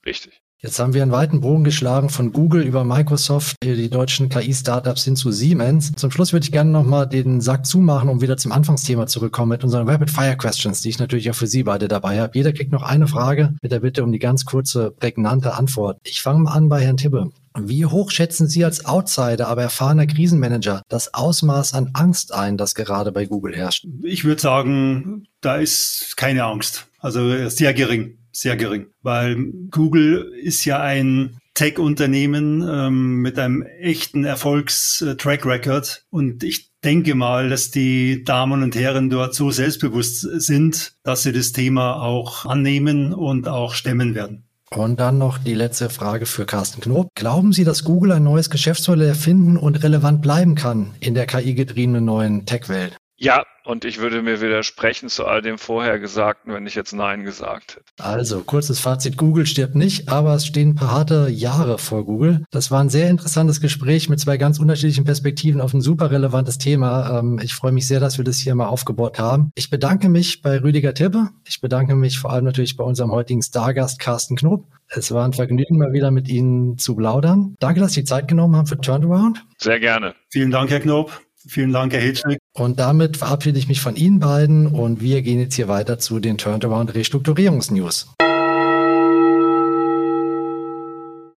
Richtig. 0.04 0.42
Jetzt 0.60 0.80
haben 0.80 0.92
wir 0.92 1.02
einen 1.02 1.12
weiten 1.12 1.40
Bogen 1.40 1.62
geschlagen 1.62 2.08
von 2.08 2.32
Google 2.32 2.62
über 2.62 2.82
Microsoft, 2.82 3.54
die 3.62 3.88
deutschen 3.88 4.28
KI-Startups 4.28 5.04
hin 5.04 5.14
zu 5.14 5.30
Siemens. 5.30 5.92
Zum 5.92 6.10
Schluss 6.10 6.32
würde 6.32 6.42
ich 6.42 6.50
gerne 6.50 6.72
nochmal 6.72 7.08
den 7.08 7.40
Sack 7.40 7.64
zumachen, 7.64 8.08
um 8.08 8.22
wieder 8.22 8.36
zum 8.36 8.50
Anfangsthema 8.50 9.06
zurückkommen 9.06 9.50
mit 9.50 9.62
unseren 9.62 9.88
Rapid-Fire-Questions, 9.88 10.80
die 10.80 10.88
ich 10.88 10.98
natürlich 10.98 11.30
auch 11.30 11.36
für 11.36 11.46
Sie 11.46 11.62
beide 11.62 11.86
dabei 11.86 12.20
habe. 12.20 12.36
Jeder 12.36 12.52
kriegt 12.52 12.72
noch 12.72 12.82
eine 12.82 13.06
Frage 13.06 13.54
mit 13.62 13.70
der 13.70 13.78
Bitte 13.78 14.02
um 14.02 14.10
die 14.10 14.18
ganz 14.18 14.46
kurze, 14.46 14.90
prägnante 14.90 15.54
Antwort. 15.54 16.00
Ich 16.02 16.22
fange 16.22 16.40
mal 16.40 16.54
an 16.54 16.68
bei 16.68 16.80
Herrn 16.80 16.96
Tibbe. 16.96 17.30
Wie 17.56 17.86
hoch 17.86 18.10
schätzen 18.10 18.48
Sie 18.48 18.64
als 18.64 18.84
Outsider, 18.84 19.46
aber 19.46 19.62
erfahrener 19.62 20.08
Krisenmanager 20.08 20.82
das 20.88 21.14
Ausmaß 21.14 21.74
an 21.74 21.90
Angst 21.92 22.34
ein, 22.34 22.56
das 22.56 22.74
gerade 22.74 23.12
bei 23.12 23.26
Google 23.26 23.54
herrscht? 23.54 23.86
Ich 24.02 24.24
würde 24.24 24.40
sagen, 24.40 25.28
da 25.40 25.54
ist 25.54 26.16
keine 26.16 26.42
Angst. 26.46 26.88
Also 26.98 27.48
sehr 27.48 27.74
gering 27.74 28.17
sehr 28.40 28.56
gering, 28.56 28.86
weil 29.02 29.36
Google 29.70 30.32
ist 30.42 30.64
ja 30.64 30.80
ein 30.80 31.38
Tech-Unternehmen 31.54 32.64
ähm, 32.68 33.16
mit 33.16 33.38
einem 33.38 33.62
echten 33.62 34.24
Erfolgs-Track-Record 34.24 36.04
und 36.10 36.44
ich 36.44 36.70
denke 36.84 37.16
mal, 37.16 37.48
dass 37.48 37.70
die 37.70 38.22
Damen 38.22 38.62
und 38.62 38.76
Herren 38.76 39.10
dort 39.10 39.34
so 39.34 39.50
selbstbewusst 39.50 40.20
sind, 40.20 40.94
dass 41.02 41.24
sie 41.24 41.32
das 41.32 41.52
Thema 41.52 42.00
auch 42.00 42.46
annehmen 42.46 43.12
und 43.12 43.48
auch 43.48 43.74
stemmen 43.74 44.14
werden. 44.14 44.44
Und 44.70 45.00
dann 45.00 45.16
noch 45.16 45.38
die 45.38 45.54
letzte 45.54 45.88
Frage 45.88 46.26
für 46.26 46.44
Carsten 46.44 46.82
Knob. 46.82 47.08
Glauben 47.14 47.52
Sie, 47.52 47.64
dass 47.64 47.84
Google 47.84 48.12
ein 48.12 48.24
neues 48.24 48.50
Geschäftsmodell 48.50 49.08
erfinden 49.08 49.56
und 49.56 49.82
relevant 49.82 50.20
bleiben 50.20 50.56
kann 50.56 50.94
in 51.00 51.14
der 51.14 51.26
KI-getriebenen 51.26 52.04
neuen 52.04 52.44
Tech-Welt? 52.44 52.97
Ja, 53.20 53.44
und 53.64 53.84
ich 53.84 53.98
würde 53.98 54.22
mir 54.22 54.40
widersprechen 54.40 55.08
zu 55.08 55.26
all 55.26 55.42
dem 55.42 55.58
Vorhergesagten, 55.58 56.54
wenn 56.54 56.68
ich 56.68 56.76
jetzt 56.76 56.92
Nein 56.92 57.24
gesagt 57.24 57.74
hätte. 57.74 57.84
Also, 57.98 58.42
kurzes 58.44 58.78
Fazit, 58.78 59.16
Google 59.16 59.44
stirbt 59.44 59.74
nicht, 59.74 60.08
aber 60.08 60.34
es 60.34 60.46
stehen 60.46 60.70
ein 60.70 60.74
paar 60.76 60.92
harte 60.92 61.28
Jahre 61.28 61.78
vor 61.78 62.04
Google. 62.04 62.44
Das 62.52 62.70
war 62.70 62.80
ein 62.80 62.90
sehr 62.90 63.10
interessantes 63.10 63.60
Gespräch 63.60 64.08
mit 64.08 64.20
zwei 64.20 64.36
ganz 64.36 64.60
unterschiedlichen 64.60 65.04
Perspektiven 65.04 65.60
auf 65.60 65.74
ein 65.74 65.80
super 65.80 66.12
relevantes 66.12 66.58
Thema. 66.58 67.18
Ähm, 67.18 67.40
ich 67.42 67.54
freue 67.54 67.72
mich 67.72 67.88
sehr, 67.88 67.98
dass 67.98 68.18
wir 68.18 68.24
das 68.24 68.38
hier 68.38 68.54
mal 68.54 68.68
aufgebaut 68.68 69.18
haben. 69.18 69.50
Ich 69.56 69.68
bedanke 69.68 70.08
mich 70.08 70.40
bei 70.40 70.60
Rüdiger 70.60 70.94
Tippe. 70.94 71.30
Ich 71.44 71.60
bedanke 71.60 71.96
mich 71.96 72.20
vor 72.20 72.32
allem 72.32 72.44
natürlich 72.44 72.76
bei 72.76 72.84
unserem 72.84 73.10
heutigen 73.10 73.42
Stargast 73.42 73.98
Carsten 73.98 74.36
Knob. 74.36 74.64
Es 74.86 75.10
war 75.10 75.24
ein 75.24 75.32
Vergnügen, 75.32 75.76
mal 75.76 75.92
wieder 75.92 76.12
mit 76.12 76.28
Ihnen 76.28 76.78
zu 76.78 76.94
plaudern. 76.94 77.56
Danke, 77.58 77.80
dass 77.80 77.94
Sie 77.94 78.04
Zeit 78.04 78.28
genommen 78.28 78.54
haben 78.54 78.66
für 78.66 78.80
Turnaround. 78.80 79.44
Sehr 79.58 79.80
gerne. 79.80 80.14
Vielen 80.30 80.52
Dank, 80.52 80.70
Herr 80.70 80.80
Knob. 80.80 81.20
Vielen 81.48 81.72
Dank, 81.72 81.94
Herr 81.94 82.00
Hitschnick. 82.02 82.40
Und 82.52 82.78
damit 82.78 83.16
verabschiede 83.16 83.58
ich 83.58 83.68
mich 83.68 83.80
von 83.80 83.96
Ihnen 83.96 84.20
beiden 84.20 84.66
und 84.66 85.00
wir 85.00 85.22
gehen 85.22 85.40
jetzt 85.40 85.54
hier 85.54 85.66
weiter 85.66 85.98
zu 85.98 86.20
den 86.20 86.36
Turnaround 86.36 86.94
Restrukturierungsnews. 86.94 88.14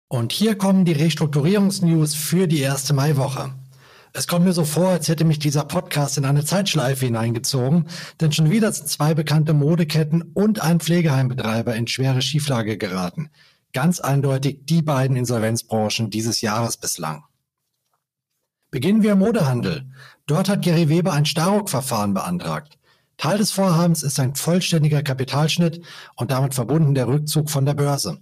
Und 0.10 0.34
hier 0.34 0.56
kommen 0.56 0.84
die 0.84 0.92
Restrukturierungsnews 0.92 2.14
für 2.14 2.48
die 2.48 2.60
erste 2.60 2.94
Maiwoche. 2.94 3.54
Es 4.12 4.28
kommt 4.28 4.44
mir 4.44 4.52
so 4.52 4.66
vor, 4.66 4.90
als 4.90 5.08
hätte 5.08 5.24
mich 5.24 5.40
dieser 5.40 5.64
Podcast 5.64 6.18
in 6.18 6.26
eine 6.26 6.44
Zeitschleife 6.44 7.06
hineingezogen, 7.06 7.86
denn 8.20 8.34
schon 8.34 8.52
wieder 8.52 8.70
sind 8.74 8.90
zwei 8.90 9.14
bekannte 9.14 9.54
Modeketten 9.54 10.24
und 10.34 10.62
ein 10.62 10.82
Pflegeheimbetreiber 10.82 11.74
in 11.74 11.88
schwere 11.88 12.22
Schieflage 12.22 12.78
geraten. 12.78 13.30
Ganz 13.72 14.02
eindeutig 14.02 14.66
die 14.66 14.82
beiden 14.82 15.16
Insolvenzbranchen 15.16 16.10
dieses 16.10 16.42
Jahres 16.42 16.76
bislang. 16.76 17.24
Beginnen 18.72 19.04
wir 19.04 19.12
im 19.12 19.20
Modehandel. 19.20 19.86
Dort 20.28 20.48
hat 20.48 20.62
Gary 20.62 20.88
Weber 20.88 21.12
ein 21.12 21.26
Staruk-Verfahren 21.26 22.14
beantragt. 22.14 22.80
Teil 23.18 23.38
des 23.38 23.52
Vorhabens 23.52 24.02
ist 24.02 24.18
ein 24.18 24.34
vollständiger 24.34 25.04
Kapitalschnitt 25.04 25.84
und 26.16 26.32
damit 26.32 26.56
verbunden 26.56 26.96
der 26.96 27.10
Rückzug 27.10 27.50
von 27.50 27.66
der 27.66 27.74
Börse. 27.74 28.20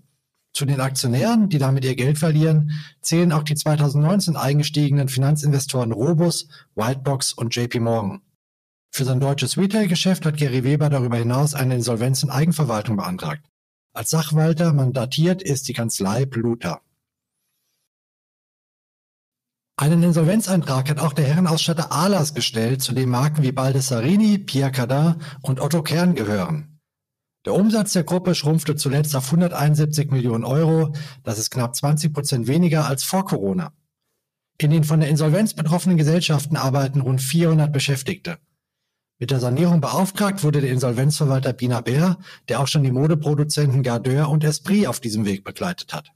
Zu 0.51 0.65
den 0.65 0.81
Aktionären, 0.81 1.49
die 1.49 1.59
damit 1.59 1.85
ihr 1.85 1.95
Geld 1.95 2.17
verlieren, 2.17 2.71
zählen 2.99 3.31
auch 3.31 3.43
die 3.43 3.53
2019 3.53 4.35
eingestiegenen 4.35 5.07
Finanzinvestoren 5.07 5.91
Robus, 5.91 6.47
Whitebox 6.75 7.33
und 7.33 7.55
JP 7.55 7.81
Morgan. 7.81 8.21
Für 8.91 9.05
sein 9.05 9.19
deutsches 9.19 9.55
Retail-Geschäft 9.55 10.25
hat 10.25 10.37
Gary 10.37 10.63
Weber 10.63 10.89
darüber 10.89 11.17
hinaus 11.17 11.53
eine 11.53 11.75
Insolvenz 11.75 12.23
in 12.23 12.31
Eigenverwaltung 12.31 12.97
beantragt. 12.97 13.45
Als 13.93 14.09
Sachwalter 14.09 14.73
mandatiert 14.73 15.43
ist 15.43 15.67
die 15.67 15.73
Kanzlei 15.73 16.25
Pluter. 16.25 16.81
Einen 19.81 20.03
Insolvenzantrag 20.03 20.89
hat 20.89 20.99
auch 20.99 21.13
der 21.13 21.23
Herrenausstatter 21.23 21.93
Ahlers 21.93 22.33
gestellt, 22.33 22.81
zu 22.81 22.91
dem 22.91 23.11
Marken 23.11 23.43
wie 23.43 23.53
Baldessarini, 23.53 24.37
Pierre 24.37 24.73
Cardin 24.73 25.15
und 25.41 25.61
Otto 25.61 25.83
Kern 25.83 26.15
gehören. 26.15 26.81
Der 27.45 27.53
Umsatz 27.53 27.93
der 27.93 28.03
Gruppe 28.03 28.35
schrumpfte 28.35 28.75
zuletzt 28.75 29.15
auf 29.15 29.27
171 29.27 30.11
Millionen 30.11 30.43
Euro. 30.43 30.91
Das 31.23 31.39
ist 31.39 31.49
knapp 31.49 31.77
20 31.77 32.13
Prozent 32.13 32.47
weniger 32.47 32.87
als 32.87 33.05
vor 33.05 33.23
Corona. 33.23 33.71
In 34.57 34.71
den 34.71 34.83
von 34.83 34.99
der 34.99 35.07
Insolvenz 35.07 35.53
betroffenen 35.53 35.97
Gesellschaften 35.97 36.57
arbeiten 36.57 36.99
rund 36.99 37.21
400 37.21 37.71
Beschäftigte. 37.71 38.37
Mit 39.17 39.31
der 39.31 39.39
Sanierung 39.39 39.79
beauftragt 39.79 40.43
wurde 40.43 40.59
der 40.59 40.71
Insolvenzverwalter 40.71 41.53
Bina 41.53 41.79
Bär, 41.79 42.17
der 42.49 42.59
auch 42.59 42.67
schon 42.67 42.83
die 42.83 42.91
Modeproduzenten 42.91 43.81
Gardeur 43.81 44.27
und 44.27 44.43
Esprit 44.43 44.87
auf 44.87 44.99
diesem 44.99 45.23
Weg 45.23 45.45
begleitet 45.45 45.93
hat. 45.93 46.11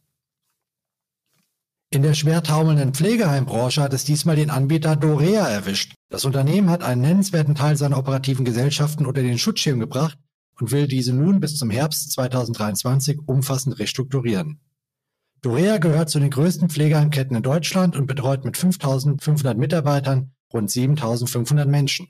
In 1.93 2.01
der 2.01 2.15
schwer 2.15 2.41
taumelnden 2.41 2.95
Pflegeheimbranche 2.95 3.79
hat 3.79 3.93
es 3.93 4.03
diesmal 4.03 4.35
den 4.35 4.49
Anbieter 4.49 4.95
Dorea 4.95 5.47
erwischt. 5.47 5.93
Das 6.09 6.25
Unternehmen 6.25 6.71
hat 6.71 6.81
einen 6.81 7.01
nennenswerten 7.01 7.53
Teil 7.53 7.77
seiner 7.77 7.99
operativen 7.99 8.45
Gesellschaften 8.45 9.05
unter 9.05 9.21
den 9.21 9.37
Schutzschirm 9.37 9.79
gebracht 9.79 10.17
und 10.59 10.71
will 10.71 10.87
diese 10.87 11.13
nun 11.13 11.39
bis 11.39 11.55
zum 11.55 11.69
Herbst 11.69 12.11
2023 12.13 13.19
umfassend 13.27 13.77
restrukturieren. 13.77 14.59
Dorea 15.43 15.77
gehört 15.77 16.09
zu 16.09 16.19
den 16.19 16.31
größten 16.31 16.71
Pflegeheimketten 16.71 17.37
in 17.37 17.43
Deutschland 17.43 17.95
und 17.95 18.07
betreut 18.07 18.43
mit 18.43 18.57
5500 18.57 19.55
Mitarbeitern 19.55 20.31
rund 20.51 20.71
7500 20.71 21.67
Menschen. 21.67 22.07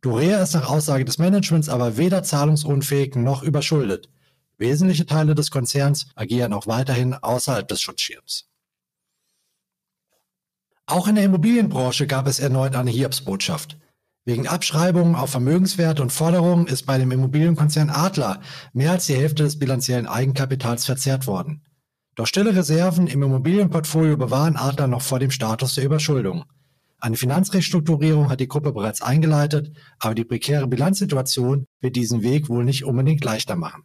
Dorea 0.00 0.42
ist 0.42 0.54
nach 0.54 0.68
Aussage 0.68 1.04
des 1.04 1.18
Managements 1.18 1.68
aber 1.68 1.98
weder 1.98 2.24
zahlungsunfähig 2.24 3.14
noch 3.14 3.44
überschuldet. 3.44 4.08
Wesentliche 4.56 5.06
Teile 5.06 5.36
des 5.36 5.52
Konzerns 5.52 6.08
agieren 6.16 6.52
auch 6.52 6.66
weiterhin 6.66 7.14
außerhalb 7.14 7.68
des 7.68 7.80
Schutzschirms. 7.80 8.48
Auch 10.90 11.06
in 11.06 11.16
der 11.16 11.24
Immobilienbranche 11.24 12.06
gab 12.06 12.26
es 12.26 12.40
erneut 12.40 12.74
eine 12.74 12.90
Hiobsbotschaft. 12.90 13.76
Wegen 14.24 14.48
Abschreibungen 14.48 15.16
auf 15.16 15.28
Vermögenswerte 15.28 16.00
und 16.00 16.10
Forderungen 16.10 16.66
ist 16.66 16.86
bei 16.86 16.96
dem 16.96 17.10
Immobilienkonzern 17.10 17.90
Adler 17.90 18.40
mehr 18.72 18.92
als 18.92 19.04
die 19.04 19.14
Hälfte 19.14 19.42
des 19.42 19.58
bilanziellen 19.58 20.06
Eigenkapitals 20.06 20.86
verzehrt 20.86 21.26
worden. 21.26 21.62
Doch 22.14 22.26
stille 22.26 22.56
Reserven 22.56 23.06
im 23.06 23.22
Immobilienportfolio 23.22 24.16
bewahren 24.16 24.56
Adler 24.56 24.86
noch 24.86 25.02
vor 25.02 25.18
dem 25.18 25.30
Status 25.30 25.74
der 25.74 25.84
Überschuldung. 25.84 26.46
Eine 26.98 27.18
Finanzrestrukturierung 27.18 28.30
hat 28.30 28.40
die 28.40 28.48
Gruppe 28.48 28.72
bereits 28.72 29.02
eingeleitet, 29.02 29.76
aber 29.98 30.14
die 30.14 30.24
prekäre 30.24 30.68
Bilanzsituation 30.68 31.66
wird 31.82 31.96
diesen 31.96 32.22
Weg 32.22 32.48
wohl 32.48 32.64
nicht 32.64 32.86
unbedingt 32.86 33.22
leichter 33.22 33.56
machen. 33.56 33.82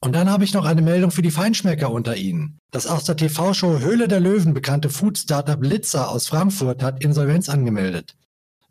Und 0.00 0.14
dann 0.14 0.30
habe 0.30 0.44
ich 0.44 0.52
noch 0.52 0.64
eine 0.64 0.82
Meldung 0.82 1.10
für 1.10 1.22
die 1.22 1.30
Feinschmecker 1.30 1.90
unter 1.90 2.16
Ihnen. 2.16 2.58
Das 2.70 2.86
aus 2.86 3.04
der 3.04 3.16
TV-Show 3.16 3.78
Höhle 3.80 4.08
der 4.08 4.20
Löwen 4.20 4.52
bekannte 4.52 4.90
Food-Startup 4.90 5.62
Litzer 5.62 6.10
aus 6.10 6.28
Frankfurt 6.28 6.82
hat 6.82 7.02
Insolvenz 7.02 7.48
angemeldet. 7.48 8.14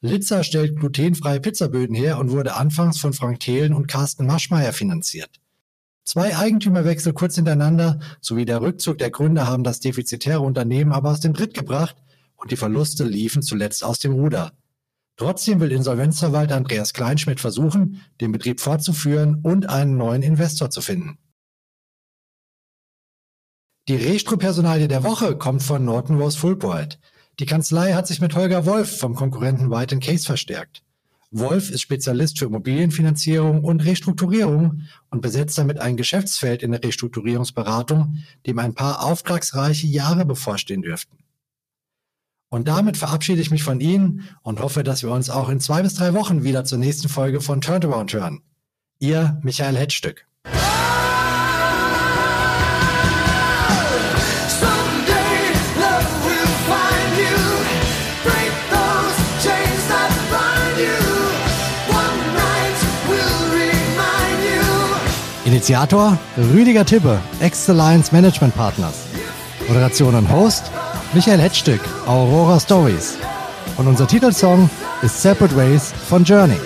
Litzer 0.02 0.44
stellt 0.44 0.78
glutenfreie 0.78 1.40
Pizzaböden 1.40 1.96
her 1.96 2.20
und 2.20 2.30
wurde 2.30 2.56
anfangs 2.56 3.00
von 3.00 3.14
Frank 3.14 3.40
Thelen 3.40 3.74
und 3.74 3.88
Carsten 3.88 4.28
Maschmeyer 4.28 4.72
finanziert. 4.72 5.40
Zwei 6.04 6.38
Eigentümerwechsel 6.38 7.14
kurz 7.14 7.36
hintereinander 7.36 8.00
sowie 8.22 8.46
der 8.46 8.62
Rückzug 8.62 9.00
der 9.00 9.10
Gründer 9.10 9.48
haben 9.48 9.64
das 9.64 9.80
defizitäre 9.80 10.42
Unternehmen 10.42 10.92
aber 10.92 11.10
aus 11.10 11.22
dem 11.22 11.34
Tritt 11.34 11.56
gebracht 11.56 11.96
und 12.36 12.52
die 12.52 12.58
Verluste 12.58 13.04
liefen 13.04 13.42
zuletzt 13.42 13.84
aus 13.84 13.98
dem 13.98 14.14
Ruder. 14.14 14.52
Trotzdem 15.18 15.62
will 15.62 15.72
Insolvenzverwalter 15.72 16.58
Andreas 16.58 16.94
Kleinschmidt 16.94 17.40
versuchen, 17.40 18.02
den 18.20 18.32
Betrieb 18.32 18.60
fortzuführen 18.60 19.40
und 19.44 19.70
einen 19.70 19.98
neuen 19.98 20.22
Investor 20.22 20.70
zu 20.70 20.82
finden. 20.82 21.18
Die 23.88 23.96
Restro-Personalie 23.96 24.88
der 24.88 25.04
Woche 25.04 25.38
kommt 25.38 25.64
von 25.64 25.86
Norton 25.86 26.20
Rose 26.20 26.38
Fulbright. 26.38 27.00
Die 27.40 27.46
Kanzlei 27.46 27.94
hat 27.94 28.08
sich 28.08 28.20
mit 28.20 28.36
Holger 28.36 28.66
Wolf 28.66 28.98
vom 28.98 29.14
Konkurrenten 29.14 29.70
White 29.70 30.00
Case 30.00 30.26
verstärkt. 30.26 30.84
Wolf 31.32 31.70
ist 31.70 31.82
Spezialist 31.82 32.40
für 32.40 32.46
Immobilienfinanzierung 32.46 33.64
und 33.64 33.86
Restrukturierung 33.86 34.84
und 35.12 35.22
besetzt 35.22 35.58
damit 35.58 35.80
ein 35.80 35.98
Geschäftsfeld 35.98 36.64
in 36.64 36.72
der 36.72 36.84
Restrukturierungsberatung, 36.84 38.24
dem 38.46 38.58
ein 38.58 38.74
paar 38.74 39.04
auftragsreiche 39.04 39.88
Jahre 39.88 40.26
bevorstehen 40.26 40.82
dürften. 40.82 41.18
Und 42.56 42.70
damit 42.70 42.96
verabschiede 42.96 43.42
ich 43.42 43.52
mich 43.52 43.64
von 43.64 43.82
Ihnen 43.82 44.30
und 44.42 44.62
hoffe, 44.62 44.86
dass 44.86 45.04
wir 45.04 45.12
uns 45.12 45.30
auch 45.30 45.50
in 45.50 45.60
zwei 45.60 45.82
bis 45.82 45.96
drei 45.96 46.14
Wochen 46.14 46.46
wieder 46.46 46.64
zur 46.64 46.78
nächsten 46.78 47.10
Folge 47.10 47.42
von 47.42 47.60
Turnaround 47.60 48.14
hören. 48.14 48.44
Ihr 48.98 49.38
Michael 49.44 49.76
Hetzstück. 49.76 50.26
Initiator 65.44 66.18
Rüdiger 66.38 66.86
Tippe, 66.86 67.20
Ex-Alliance 67.42 68.16
Management 68.16 68.56
Partners. 68.56 68.96
Moderation 69.68 70.16
und 70.16 70.32
Host 70.32 70.72
Michael 71.16 71.40
Hetzstück, 71.40 71.80
Aurora 72.08 72.60
Stories. 72.60 73.18
Und 73.78 73.88
unser 73.88 74.06
Titelsong 74.06 74.70
ist 75.02 75.22
Separate 75.22 75.56
Ways 75.56 75.94
von 76.10 76.26
Journey. 76.26 76.60